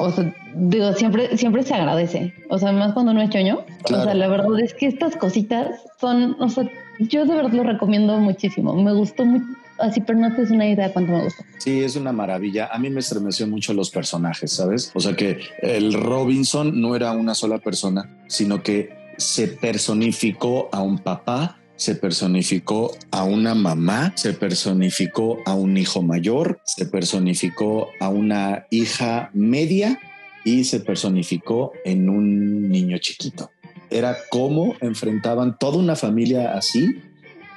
o 0.00 0.10
sea, 0.10 0.34
digo, 0.54 0.92
siempre, 0.94 1.36
siempre 1.36 1.62
se 1.62 1.74
agradece. 1.74 2.34
O 2.48 2.58
sea, 2.58 2.72
más 2.72 2.92
cuando 2.92 3.12
uno 3.12 3.22
es 3.22 3.30
choño. 3.30 3.64
O 3.84 3.88
sea, 3.88 4.14
la 4.14 4.28
verdad 4.28 4.58
es 4.60 4.74
que 4.74 4.86
estas 4.86 5.16
cositas 5.16 5.80
son, 6.00 6.36
o 6.40 6.48
sea, 6.48 6.68
yo 6.98 7.24
de 7.24 7.34
verdad 7.34 7.52
lo 7.52 7.62
recomiendo 7.62 8.18
muchísimo. 8.18 8.74
Me 8.74 8.92
gustó 8.92 9.24
mucho. 9.24 9.44
Así, 9.78 10.02
pero 10.02 10.18
no 10.18 10.34
te 10.34 10.42
es 10.42 10.50
una 10.50 10.68
idea 10.68 10.88
de 10.88 10.92
cuánto 10.92 11.12
me 11.12 11.24
gustó. 11.24 11.42
Sí, 11.56 11.82
es 11.82 11.96
una 11.96 12.12
maravilla. 12.12 12.68
A 12.70 12.78
mí 12.78 12.90
me 12.90 13.00
estremeció 13.00 13.46
mucho 13.46 13.72
los 13.72 13.90
personajes, 13.90 14.52
¿sabes? 14.52 14.90
O 14.94 15.00
sea 15.00 15.16
que 15.16 15.40
el 15.62 15.94
Robinson 15.94 16.78
no 16.80 16.94
era 16.94 17.12
una 17.12 17.34
sola 17.34 17.58
persona, 17.58 18.18
sino 18.26 18.62
que 18.62 18.90
se 19.16 19.48
personificó 19.48 20.68
a 20.72 20.82
un 20.82 20.98
papá, 20.98 21.58
se 21.80 21.94
personificó 21.94 22.94
a 23.10 23.24
una 23.24 23.54
mamá, 23.54 24.12
se 24.14 24.34
personificó 24.34 25.38
a 25.46 25.54
un 25.54 25.78
hijo 25.78 26.02
mayor, 26.02 26.60
se 26.66 26.84
personificó 26.84 27.88
a 28.00 28.10
una 28.10 28.66
hija 28.68 29.30
media 29.32 29.98
y 30.44 30.64
se 30.64 30.80
personificó 30.80 31.72
en 31.86 32.10
un 32.10 32.68
niño 32.68 32.98
chiquito. 32.98 33.50
Era 33.88 34.14
cómo 34.28 34.74
enfrentaban 34.82 35.56
toda 35.58 35.78
una 35.78 35.96
familia 35.96 36.52
así 36.52 37.00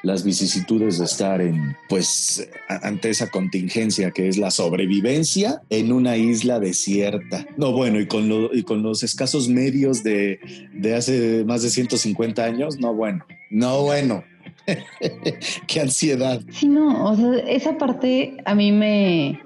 las 0.03 0.23
vicisitudes 0.23 0.99
de 0.99 1.05
estar 1.05 1.41
en, 1.41 1.75
pues, 1.89 2.47
ante 2.67 3.09
esa 3.09 3.29
contingencia 3.29 4.11
que 4.11 4.27
es 4.27 4.37
la 4.37 4.51
sobrevivencia 4.51 5.61
en 5.69 5.91
una 5.91 6.17
isla 6.17 6.59
desierta. 6.59 7.47
No, 7.57 7.71
bueno, 7.71 7.99
y 7.99 8.07
con, 8.07 8.29
y 8.51 8.63
con 8.63 8.83
los 8.83 9.01
escasos 9.01 9.47
medios 9.47 10.03
de, 10.03 10.39
de 10.73 10.93
hace 10.93 11.45
más 11.45 11.63
de 11.63 11.69
150 11.69 12.43
años, 12.43 12.77
no, 12.79 12.93
bueno, 12.93 13.25
no, 13.49 13.81
bueno. 13.81 14.23
Qué 15.67 15.81
ansiedad. 15.81 16.41
Sí, 16.51 16.67
no, 16.67 17.05
o 17.09 17.15
sea, 17.15 17.37
esa 17.47 17.77
parte 17.77 18.37
a 18.45 18.55
mí 18.55 18.71
me, 18.71 19.41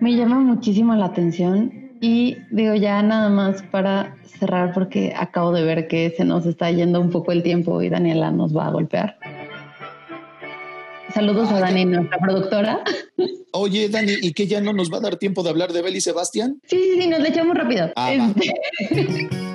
me 0.00 0.16
llama 0.16 0.40
muchísimo 0.40 0.94
la 0.94 1.06
atención. 1.06 1.90
Y 2.00 2.36
digo, 2.50 2.74
ya 2.74 3.02
nada 3.02 3.28
más 3.28 3.62
para 3.62 4.16
cerrar, 4.38 4.72
porque 4.72 5.12
acabo 5.16 5.52
de 5.52 5.64
ver 5.64 5.88
que 5.88 6.14
se 6.16 6.24
nos 6.24 6.46
está 6.46 6.70
yendo 6.70 7.00
un 7.00 7.10
poco 7.10 7.32
el 7.32 7.42
tiempo 7.42 7.82
y 7.82 7.88
Daniela 7.88 8.30
nos 8.30 8.56
va 8.56 8.68
a 8.68 8.70
golpear. 8.70 9.18
Saludos 11.14 11.50
a 11.50 11.60
Dani, 11.60 11.84
nuestra 11.84 12.18
productora. 12.18 12.80
Oye, 13.52 13.88
Dani, 13.88 14.12
¿y 14.22 14.32
que 14.32 14.46
ya 14.46 14.60
no 14.60 14.72
nos 14.72 14.92
va 14.92 14.98
a 14.98 15.00
dar 15.00 15.16
tiempo 15.16 15.42
de 15.42 15.50
hablar 15.50 15.72
de 15.72 15.82
Beli 15.82 16.00
Sebastián? 16.00 16.60
Sí, 16.64 16.76
sí, 16.76 17.00
sí, 17.00 17.08
nos 17.08 17.20
le 17.20 17.30
echamos 17.30 17.56
rápido. 17.56 17.90
Ah, 17.96 18.12
este, 18.12 18.52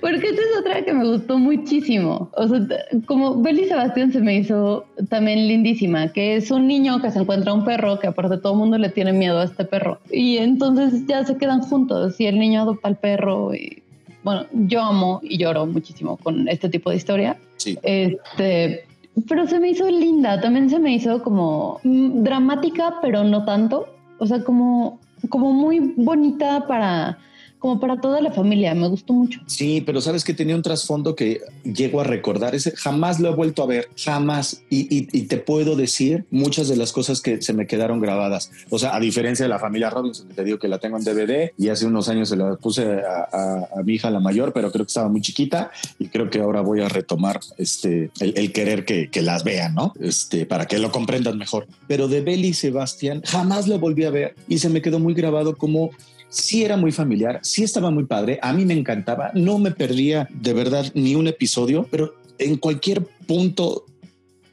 Porque 0.00 0.28
esta 0.28 0.42
es 0.42 0.58
otra 0.58 0.84
que 0.84 0.92
me 0.92 1.06
gustó 1.06 1.38
muchísimo. 1.38 2.30
O 2.34 2.48
sea, 2.48 2.60
como 3.06 3.40
Beli 3.40 3.66
Sebastián 3.66 4.12
se 4.12 4.20
me 4.20 4.36
hizo 4.36 4.84
también 5.08 5.48
lindísima, 5.48 6.12
que 6.12 6.36
es 6.36 6.50
un 6.50 6.66
niño 6.66 7.00
que 7.00 7.10
se 7.10 7.20
encuentra 7.20 7.54
un 7.54 7.64
perro, 7.64 7.98
que 7.98 8.08
aparte 8.08 8.38
todo 8.38 8.52
el 8.54 8.58
mundo 8.58 8.78
le 8.78 8.88
tiene 8.90 9.12
miedo 9.12 9.38
a 9.38 9.44
este 9.44 9.64
perro. 9.64 10.00
Y 10.10 10.38
entonces 10.38 11.06
ya 11.06 11.24
se 11.24 11.36
quedan 11.36 11.60
juntos 11.60 12.20
y 12.20 12.26
el 12.26 12.38
niño 12.38 12.62
adopta 12.62 12.88
al 12.88 12.98
perro 12.98 13.54
y 13.54 13.82
bueno, 14.22 14.46
yo 14.52 14.82
amo 14.82 15.20
y 15.22 15.38
lloro 15.38 15.66
muchísimo 15.66 16.16
con 16.16 16.48
este 16.48 16.68
tipo 16.68 16.90
de 16.90 16.96
historia. 16.96 17.38
Sí. 17.56 17.78
Este, 17.82 18.84
pero 19.28 19.46
se 19.46 19.58
me 19.60 19.70
hizo 19.70 19.88
linda, 19.88 20.40
también 20.40 20.70
se 20.70 20.78
me 20.78 20.94
hizo 20.94 21.22
como 21.22 21.80
dramática, 21.82 22.98
pero 23.02 23.24
no 23.24 23.44
tanto. 23.44 23.86
O 24.18 24.26
sea, 24.26 24.42
como, 24.44 25.00
como 25.28 25.52
muy 25.52 25.94
bonita 25.96 26.66
para 26.66 27.18
como 27.60 27.78
para 27.78 28.00
toda 28.00 28.20
la 28.20 28.32
familia. 28.32 28.74
Me 28.74 28.88
gustó 28.88 29.12
mucho. 29.12 29.40
Sí, 29.46 29.82
pero 29.84 30.00
sabes 30.00 30.24
que 30.24 30.34
tenía 30.34 30.56
un 30.56 30.62
trasfondo 30.62 31.14
que 31.14 31.42
llego 31.62 32.00
a 32.00 32.04
recordar. 32.04 32.54
Ese 32.54 32.72
jamás 32.72 33.20
lo 33.20 33.28
he 33.28 33.34
vuelto 33.34 33.62
a 33.62 33.66
ver, 33.66 33.88
jamás. 33.96 34.62
Y, 34.70 35.20
te 35.30 35.36
puedo 35.36 35.76
decir 35.76 36.24
muchas 36.30 36.66
de 36.68 36.76
las 36.76 36.92
cosas 36.92 37.20
que 37.20 37.40
se 37.42 37.52
me 37.52 37.66
quedaron 37.66 38.00
grabadas. 38.00 38.50
O 38.70 38.78
sea, 38.78 38.96
a 38.96 39.00
diferencia 39.00 39.44
de 39.44 39.50
la 39.50 39.58
familia 39.58 39.90
Robinson, 39.90 40.28
te 40.28 40.42
digo 40.42 40.58
que 40.58 40.66
la 40.66 40.78
tengo 40.78 40.96
en 40.96 41.04
DVD 41.04 41.52
y 41.56 41.68
hace 41.68 41.86
unos 41.86 42.08
años 42.08 42.30
se 42.30 42.36
la 42.36 42.56
puse 42.56 42.84
a, 42.84 43.68
mi 43.84 43.94
hija 43.94 44.10
la 44.10 44.18
mayor, 44.18 44.52
pero 44.52 44.72
creo 44.72 44.86
que 44.86 44.90
estaba 44.90 45.08
muy 45.08 45.20
chiquita 45.20 45.70
y 45.98 46.08
creo 46.08 46.30
que 46.30 46.40
ahora 46.40 46.62
voy 46.62 46.80
a 46.80 46.88
retomar 46.88 47.38
este 47.58 48.10
el, 48.20 48.52
querer 48.52 48.84
que, 48.84 49.10
que, 49.10 49.20
las 49.20 49.44
vean, 49.44 49.74
¿no? 49.74 49.92
Este 50.00 50.46
para 50.46 50.66
que 50.66 50.78
lo 50.78 50.90
comprendan 50.90 51.36
mejor. 51.36 51.68
Pero 51.86 52.08
de 52.08 52.22
Belly 52.22 52.48
y 52.48 52.54
Sebastián 52.54 53.22
jamás 53.24 53.68
lo 53.68 53.78
volví 53.78 54.04
a 54.04 54.10
ver 54.10 54.34
y 54.48 54.58
se 54.58 54.70
me 54.70 54.80
quedó 54.80 54.98
muy 54.98 55.14
grabado 55.14 55.56
como 55.56 55.90
sí 56.30 56.64
era 56.64 56.76
muy 56.76 56.92
familiar, 56.92 57.40
sí 57.42 57.62
estaba 57.62 57.90
muy 57.90 58.06
padre, 58.06 58.38
a 58.40 58.52
mí 58.52 58.64
me 58.64 58.74
encantaba, 58.74 59.30
no 59.34 59.58
me 59.58 59.72
perdía 59.72 60.28
de 60.32 60.54
verdad 60.54 60.90
ni 60.94 61.14
un 61.14 61.26
episodio, 61.26 61.86
pero 61.90 62.14
en 62.38 62.56
cualquier 62.56 63.04
punto 63.26 63.84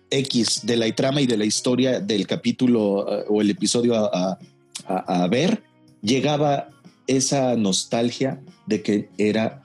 X 0.10 0.66
de 0.66 0.76
la 0.76 0.94
trama 0.94 1.22
y 1.22 1.28
de 1.28 1.38
la 1.38 1.46
historia 1.46 2.00
del 2.00 2.28
capítulo 2.28 3.06
uh, 3.06 3.34
o 3.34 3.42
el 3.42 3.52
episodio 3.52 3.96
a, 3.96 4.38
a, 4.88 5.28
ver, 5.28 5.63
llegaba 6.02 6.70
esa 7.08 7.56
nostalgia 7.56 8.42
de 8.66 8.82
que 8.82 9.10
era, 9.18 9.62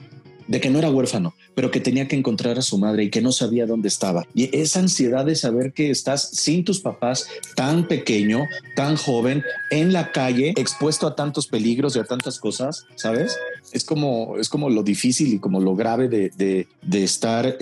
de 0.48 0.60
que 0.60 0.70
no 0.70 0.78
era 0.78 0.90
huérfano, 0.90 1.34
pero 1.54 1.70
que 1.70 1.80
tenía 1.80 2.08
que 2.08 2.16
encontrar 2.16 2.58
a 2.58 2.62
su 2.62 2.78
madre 2.78 3.04
y 3.04 3.10
que 3.10 3.20
no 3.20 3.32
sabía 3.32 3.66
dónde 3.66 3.88
estaba. 3.88 4.26
Y 4.34 4.54
esa 4.56 4.80
ansiedad 4.80 5.24
de 5.24 5.34
saber 5.34 5.72
que 5.72 5.90
estás 5.90 6.30
sin 6.30 6.64
tus 6.64 6.80
papás, 6.80 7.28
tan 7.54 7.88
pequeño, 7.88 8.46
tan 8.76 8.96
joven, 8.96 9.42
en 9.70 9.92
la 9.92 10.12
calle, 10.12 10.54
expuesto 10.56 11.06
a 11.06 11.14
tantos 11.14 11.46
peligros 11.46 11.96
y 11.96 11.98
a 11.98 12.04
tantas 12.04 12.38
cosas, 12.38 12.86
¿sabes? 12.96 13.36
Es 13.72 13.84
como, 13.84 14.38
es 14.38 14.48
como 14.48 14.70
lo 14.70 14.82
difícil 14.82 15.34
y 15.34 15.38
como 15.38 15.60
lo 15.60 15.74
grave 15.74 16.08
de, 16.08 16.30
de, 16.30 16.68
de 16.82 17.04
estar 17.04 17.56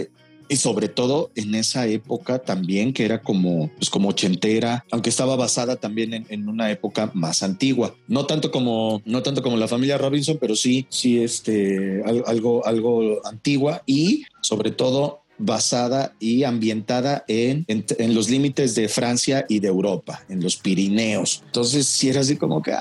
y 0.51 0.57
sobre 0.57 0.89
todo 0.89 1.31
en 1.37 1.55
esa 1.55 1.87
época 1.87 2.41
también 2.41 2.93
que 2.93 3.05
era 3.05 3.23
como, 3.23 3.71
pues 3.77 3.89
como 3.89 4.09
ochentera, 4.09 4.85
aunque 4.91 5.09
estaba 5.09 5.37
basada 5.37 5.77
también 5.77 6.27
en, 6.29 6.49
una 6.49 6.73
época 6.73 7.13
más 7.15 7.45
antigua. 7.45 7.95
No 8.09 8.27
tanto 8.27 8.51
como, 8.51 9.01
no 9.05 9.23
tanto 9.23 9.43
como 9.43 9.57
la 9.57 9.69
familia 9.69 9.97
Robinson, 9.97 10.39
pero 10.41 10.57
sí, 10.57 10.87
sí, 10.89 11.23
este, 11.23 12.03
algo, 12.27 12.67
algo 12.67 13.25
antigua 13.25 13.83
y 13.87 14.25
sobre 14.41 14.73
todo 14.73 15.20
basada 15.41 16.13
y 16.21 16.45
ambientada 16.45 17.25
en, 17.27 17.65
en, 17.67 18.15
los 18.15 18.29
límites 18.29 18.75
de 18.75 18.89
Francia 18.89 19.47
y 19.49 19.61
de 19.61 19.69
Europa, 19.69 20.23
en 20.29 20.43
los 20.43 20.57
Pirineos. 20.57 21.43
Entonces, 21.47 21.87
si 21.87 22.11
era 22.11 22.21
así 22.21 22.37
como 22.37 22.63
que, 22.63 22.75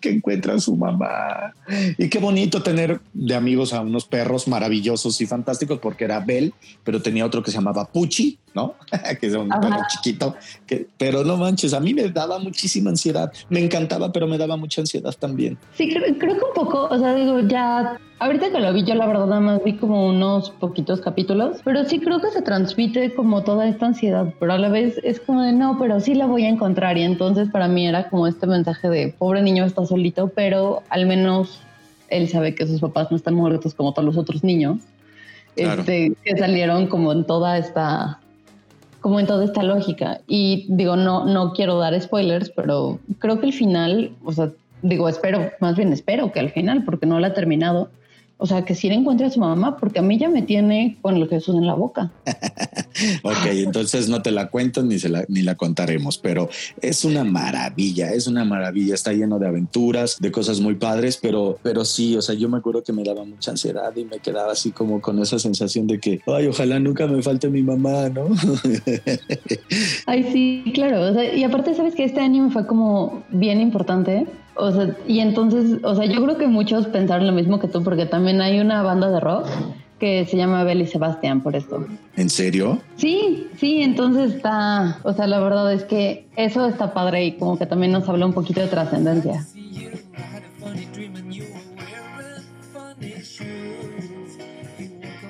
que 0.00 0.10
encuentra 0.10 0.58
su 0.60 0.76
mamá. 0.76 1.54
Y 1.98 2.08
qué 2.08 2.18
bonito 2.18 2.62
tener 2.62 3.00
de 3.12 3.34
amigos 3.34 3.72
a 3.72 3.80
unos 3.80 4.04
perros 4.04 4.46
maravillosos 4.46 5.20
y 5.20 5.26
fantásticos, 5.26 5.78
porque 5.78 6.04
era 6.04 6.20
Bell, 6.20 6.52
pero 6.84 7.00
tenía 7.00 7.24
otro 7.24 7.42
que 7.42 7.50
se 7.50 7.56
llamaba 7.56 7.86
Pucci, 7.86 8.38
¿no? 8.54 8.74
que 9.20 9.26
es 9.26 9.34
un 9.34 9.48
perro 9.48 9.80
chiquito. 9.88 10.36
Que, 10.66 10.86
pero 10.98 11.24
no 11.24 11.36
manches, 11.36 11.72
a 11.72 11.80
mí 11.80 11.94
me 11.94 12.08
daba 12.10 12.38
muchísima 12.38 12.90
ansiedad. 12.90 13.32
Me 13.48 13.60
encantaba, 13.60 14.12
pero 14.12 14.26
me 14.26 14.36
daba 14.36 14.56
mucha 14.56 14.82
ansiedad 14.82 15.14
también. 15.18 15.56
Sí, 15.76 15.88
creo, 15.88 16.18
creo 16.18 16.38
que 16.38 16.44
un 16.44 16.54
poco, 16.54 16.88
o 16.90 16.98
sea, 16.98 17.14
digo, 17.14 17.40
ya 17.40 17.98
Ahorita 18.18 18.50
que 18.50 18.60
lo 18.60 18.72
vi, 18.72 18.82
yo 18.84 18.94
la 18.94 19.06
verdad 19.06 19.26
nada 19.26 19.40
más 19.40 19.62
vi 19.62 19.74
como 19.74 20.06
unos 20.08 20.50
poquitos 20.50 21.02
capítulos, 21.02 21.58
pero 21.64 21.84
sí 21.84 22.00
creo 22.00 22.18
que 22.18 22.30
se 22.30 22.40
transmite 22.40 23.14
como 23.14 23.42
toda 23.44 23.68
esta 23.68 23.86
ansiedad, 23.86 24.32
pero 24.40 24.54
a 24.54 24.58
la 24.58 24.70
vez 24.70 24.98
es 25.04 25.20
como 25.20 25.42
de 25.42 25.52
no, 25.52 25.76
pero 25.78 26.00
sí 26.00 26.14
la 26.14 26.26
voy 26.26 26.44
a 26.44 26.48
encontrar 26.48 26.96
y 26.96 27.02
entonces 27.02 27.50
para 27.50 27.68
mí 27.68 27.86
era 27.86 28.08
como 28.08 28.26
este 28.26 28.46
mensaje 28.46 28.88
de 28.88 29.14
pobre 29.18 29.42
niño 29.42 29.66
está 29.66 29.84
solito, 29.84 30.28
pero 30.34 30.82
al 30.88 31.06
menos 31.06 31.60
él 32.08 32.26
sabe 32.30 32.54
que 32.54 32.66
sus 32.66 32.80
papás 32.80 33.10
no 33.10 33.18
están 33.18 33.34
muertos 33.34 33.74
como 33.74 33.92
todos 33.92 34.06
los 34.06 34.16
otros 34.16 34.42
niños, 34.42 34.78
este, 35.56 36.14
que 36.24 36.36
salieron 36.38 36.86
como 36.86 37.12
en 37.12 37.24
toda 37.24 37.58
esta 37.58 38.18
como 39.00 39.20
en 39.20 39.26
toda 39.26 39.44
esta 39.44 39.62
lógica. 39.62 40.20
Y 40.26 40.66
digo, 40.68 40.96
no, 40.96 41.26
no 41.26 41.52
quiero 41.52 41.78
dar 41.78 42.00
spoilers, 42.00 42.50
pero 42.50 42.98
creo 43.20 43.38
que 43.38 43.46
el 43.46 43.52
final, 43.52 44.10
o 44.24 44.32
sea, 44.32 44.50
digo, 44.82 45.08
espero, 45.08 45.50
más 45.60 45.76
bien 45.76 45.92
espero 45.92 46.32
que 46.32 46.40
al 46.40 46.50
final, 46.50 46.82
porque 46.84 47.06
no 47.06 47.20
la 47.20 47.28
ha 47.28 47.32
terminado, 47.34 47.90
o 48.38 48.46
sea, 48.46 48.64
que 48.66 48.74
si 48.74 48.88
le 48.88 48.94
encuentre 48.94 49.26
a 49.26 49.30
su 49.30 49.40
mamá, 49.40 49.78
porque 49.78 50.00
a 50.00 50.02
mí 50.02 50.18
ya 50.18 50.28
me 50.28 50.42
tiene 50.42 50.98
con 51.00 51.18
lo 51.18 51.26
Jesús 51.26 51.54
en 51.54 51.66
la 51.66 51.72
boca. 51.72 52.12
ok, 53.22 53.46
entonces 53.46 54.10
no 54.10 54.20
te 54.20 54.30
la 54.30 54.48
cuento 54.48 54.82
ni, 54.82 54.98
se 54.98 55.08
la, 55.08 55.24
ni 55.28 55.40
la 55.40 55.54
contaremos, 55.54 56.18
pero 56.18 56.50
es 56.82 57.06
una 57.06 57.24
maravilla, 57.24 58.12
es 58.12 58.26
una 58.26 58.44
maravilla, 58.44 58.94
está 58.94 59.12
lleno 59.14 59.38
de 59.38 59.46
aventuras, 59.46 60.18
de 60.20 60.30
cosas 60.30 60.60
muy 60.60 60.74
padres, 60.74 61.18
pero, 61.20 61.58
pero 61.62 61.86
sí, 61.86 62.14
o 62.14 62.20
sea, 62.20 62.34
yo 62.34 62.50
me 62.50 62.58
acuerdo 62.58 62.82
que 62.82 62.92
me 62.92 63.04
daba 63.04 63.24
mucha 63.24 63.52
ansiedad 63.52 63.94
y 63.96 64.04
me 64.04 64.18
quedaba 64.18 64.52
así 64.52 64.70
como 64.70 65.00
con 65.00 65.18
esa 65.20 65.38
sensación 65.38 65.86
de 65.86 65.98
que, 65.98 66.20
ay, 66.26 66.46
ojalá 66.46 66.78
nunca 66.78 67.06
me 67.06 67.22
falte 67.22 67.48
mi 67.48 67.62
mamá, 67.62 68.10
¿no? 68.10 68.28
ay, 70.06 70.28
sí, 70.32 70.72
claro, 70.74 71.10
o 71.10 71.14
sea, 71.14 71.34
y 71.34 71.42
aparte, 71.42 71.74
sabes 71.74 71.94
que 71.94 72.04
este 72.04 72.20
año 72.20 72.50
fue 72.50 72.66
como 72.66 73.24
bien 73.30 73.62
importante 73.62 74.26
o 74.56 74.72
sea, 74.72 74.96
y 75.06 75.20
entonces, 75.20 75.78
o 75.82 75.94
sea, 75.94 76.06
yo 76.06 76.22
creo 76.22 76.38
que 76.38 76.46
muchos 76.46 76.86
pensaron 76.86 77.26
lo 77.26 77.32
mismo 77.32 77.58
que 77.58 77.68
tú, 77.68 77.82
porque 77.82 78.06
también 78.06 78.40
hay 78.40 78.60
una 78.60 78.82
banda 78.82 79.10
de 79.10 79.20
rock 79.20 79.46
que 79.98 80.26
se 80.26 80.36
llama 80.36 80.64
Beli 80.64 80.86
Sebastián 80.86 81.42
por 81.42 81.56
esto. 81.56 81.86
¿En 82.16 82.28
serio? 82.28 82.80
Sí, 82.96 83.48
sí, 83.58 83.82
entonces 83.82 84.34
está, 84.34 85.00
o 85.04 85.12
sea, 85.12 85.26
la 85.26 85.40
verdad 85.40 85.72
es 85.72 85.84
que 85.84 86.26
eso 86.36 86.66
está 86.66 86.92
padre 86.92 87.24
y 87.24 87.32
como 87.32 87.58
que 87.58 87.66
también 87.66 87.92
nos 87.92 88.08
habla 88.08 88.26
un 88.26 88.34
poquito 88.34 88.60
de 88.60 88.68
trascendencia. 88.68 89.46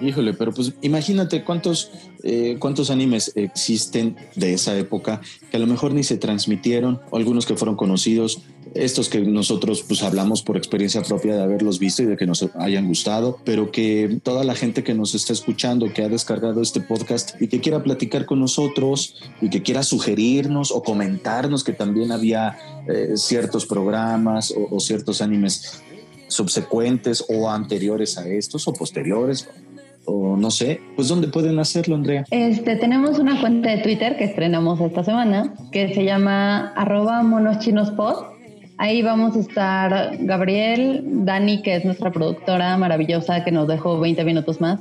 Híjole, 0.02 0.34
pero 0.34 0.52
pues 0.52 0.74
imagínate 0.82 1.42
cuántos, 1.42 1.90
eh, 2.22 2.56
cuántos 2.58 2.90
animes 2.90 3.32
existen 3.34 4.16
de 4.34 4.52
esa 4.52 4.76
época 4.76 5.20
que 5.50 5.56
a 5.56 5.60
lo 5.60 5.66
mejor 5.66 5.94
ni 5.94 6.02
se 6.02 6.18
transmitieron, 6.18 7.00
algunos 7.12 7.46
que 7.46 7.56
fueron 7.56 7.76
conocidos, 7.76 8.42
estos 8.76 9.08
que 9.08 9.20
nosotros 9.20 9.84
pues 9.86 10.02
hablamos 10.02 10.42
por 10.42 10.56
experiencia 10.56 11.02
propia 11.02 11.36
de 11.36 11.42
haberlos 11.42 11.78
visto 11.78 12.02
y 12.02 12.06
de 12.06 12.16
que 12.16 12.26
nos 12.26 12.48
hayan 12.58 12.86
gustado, 12.86 13.38
pero 13.44 13.70
que 13.70 14.18
toda 14.22 14.44
la 14.44 14.54
gente 14.54 14.84
que 14.84 14.94
nos 14.94 15.14
está 15.14 15.32
escuchando, 15.32 15.92
que 15.92 16.02
ha 16.02 16.08
descargado 16.08 16.62
este 16.62 16.80
podcast 16.80 17.40
y 17.40 17.48
que 17.48 17.60
quiera 17.60 17.82
platicar 17.82 18.26
con 18.26 18.40
nosotros 18.40 19.16
y 19.40 19.50
que 19.50 19.62
quiera 19.62 19.82
sugerirnos 19.82 20.70
o 20.70 20.82
comentarnos 20.82 21.64
que 21.64 21.72
también 21.72 22.12
había 22.12 22.56
eh, 22.88 23.16
ciertos 23.16 23.66
programas 23.66 24.54
o 24.70 24.78
ciertos 24.80 25.20
animes 25.20 25.82
subsecuentes 26.28 27.24
o 27.28 27.50
anteriores 27.50 28.18
a 28.18 28.28
estos 28.28 28.66
o 28.68 28.72
posteriores 28.72 29.48
o 30.06 30.36
no 30.36 30.50
sé, 30.50 30.80
pues 30.94 31.08
¿dónde 31.08 31.28
pueden 31.28 31.58
hacerlo, 31.58 31.96
Andrea? 31.96 32.24
Este, 32.30 32.76
tenemos 32.76 33.18
una 33.18 33.40
cuenta 33.40 33.70
de 33.70 33.82
Twitter 33.82 34.16
que 34.16 34.24
estrenamos 34.24 34.80
esta 34.80 35.04
semana 35.04 35.54
que 35.72 35.92
se 35.94 36.04
llama 36.04 36.68
arroba 36.74 37.22
monoschinospod. 37.22 38.35
Ahí 38.78 39.02
vamos 39.02 39.36
a 39.36 39.40
estar 39.40 40.16
Gabriel, 40.20 41.02
Dani, 41.24 41.62
que 41.62 41.76
es 41.76 41.84
nuestra 41.84 42.12
productora 42.12 42.76
maravillosa 42.76 43.42
que 43.44 43.52
nos 43.52 43.66
dejó 43.68 43.98
20 43.98 44.24
minutos 44.24 44.60
más, 44.60 44.80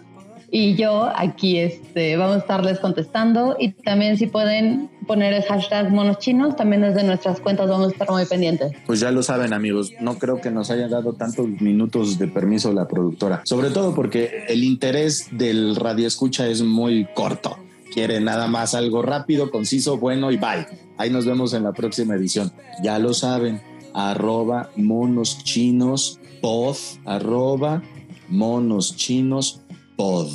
y 0.52 0.76
yo 0.76 1.12
aquí 1.16 1.58
este, 1.58 2.16
vamos 2.18 2.38
a 2.38 2.40
estarles 2.40 2.80
contestando 2.80 3.58
y 3.60 3.72
también 3.72 4.18
si 4.18 4.28
pueden 4.28 4.90
poner 5.08 5.34
el 5.34 5.44
hashtag 5.44 5.92
monos 5.92 6.20
chinos, 6.20 6.56
también 6.56 6.82
desde 6.82 7.04
nuestras 7.04 7.40
cuentas 7.40 7.70
vamos 7.70 7.90
a 7.90 7.92
estar 7.92 8.10
muy 8.10 8.26
pendientes. 8.26 8.72
Pues 8.86 9.00
ya 9.00 9.12
lo 9.12 9.24
saben 9.24 9.54
amigos, 9.54 9.92
no 10.00 10.18
creo 10.18 10.40
que 10.40 10.52
nos 10.52 10.72
haya 10.72 10.88
dado 10.88 11.14
tantos 11.14 11.48
minutos 11.62 12.18
de 12.18 12.28
permiso 12.28 12.72
la 12.74 12.88
productora, 12.88 13.42
sobre 13.44 13.70
todo 13.70 13.94
porque 13.94 14.46
el 14.48 14.64
interés 14.64 15.28
del 15.32 15.76
radio 15.76 16.08
escucha 16.08 16.48
es 16.48 16.62
muy 16.62 17.08
corto. 17.14 17.58
Quiere 17.94 18.20
nada 18.20 18.48
más 18.48 18.76
algo 18.76 19.02
rápido, 19.02 19.52
conciso, 19.52 19.98
bueno 19.98 20.32
y 20.32 20.38
bye. 20.38 20.68
Ahí 20.98 21.10
nos 21.10 21.26
vemos 21.26 21.54
en 21.54 21.64
la 21.64 21.72
próxima 21.72 22.16
edición. 22.16 22.52
Ya 22.84 23.00
lo 23.00 23.14
saben, 23.14 23.62
arroba 23.96 24.70
monos 24.76 25.42
chinos 25.44 26.20
pod, 26.42 26.76
arroba 27.06 27.82
monos 28.28 28.96
chinos 28.96 29.62
pod. 29.96 30.30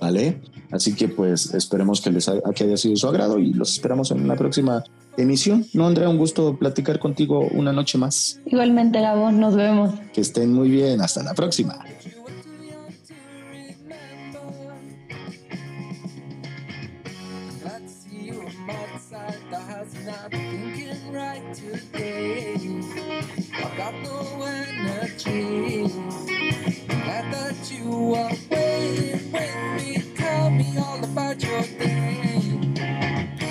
¿Vale? 0.00 0.40
Así 0.72 0.94
que 0.94 1.08
pues 1.08 1.54
esperemos 1.54 2.00
que 2.00 2.10
les 2.10 2.28
haya, 2.28 2.76
sido 2.76 2.96
su 2.96 3.06
agrado 3.06 3.38
y 3.38 3.52
los 3.52 3.72
esperamos 3.72 4.10
en 4.10 4.26
la 4.26 4.36
próxima 4.36 4.82
emisión. 5.16 5.66
No, 5.74 5.86
Andrea, 5.86 6.08
un 6.08 6.18
gusto 6.18 6.56
platicar 6.58 6.98
contigo 6.98 7.46
una 7.52 7.72
noche 7.72 7.98
más. 7.98 8.40
Igualmente, 8.46 9.00
Gabo, 9.00 9.30
nos 9.30 9.54
vemos. 9.54 9.94
Que 10.12 10.22
estén 10.22 10.52
muy 10.52 10.68
bien. 10.70 11.00
Hasta 11.00 11.22
la 11.22 11.34
próxima. 11.34 11.78
you 27.96 28.14
away 28.14 29.20
when 29.30 29.86
you 29.86 30.00
tell 30.16 30.50
me 30.50 30.76
all 30.78 31.02
about 31.02 31.42
your 31.42 31.62
day. 31.62 32.42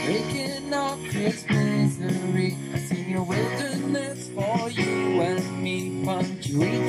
Breaking 0.06 0.74
off 0.74 1.00
misery, 1.50 2.56
your 3.08 3.24
wilderness 3.24 4.30
for 4.30 4.70
you 4.70 5.22
and 5.22 5.64
me, 5.64 6.04
punctuating. 6.06 6.85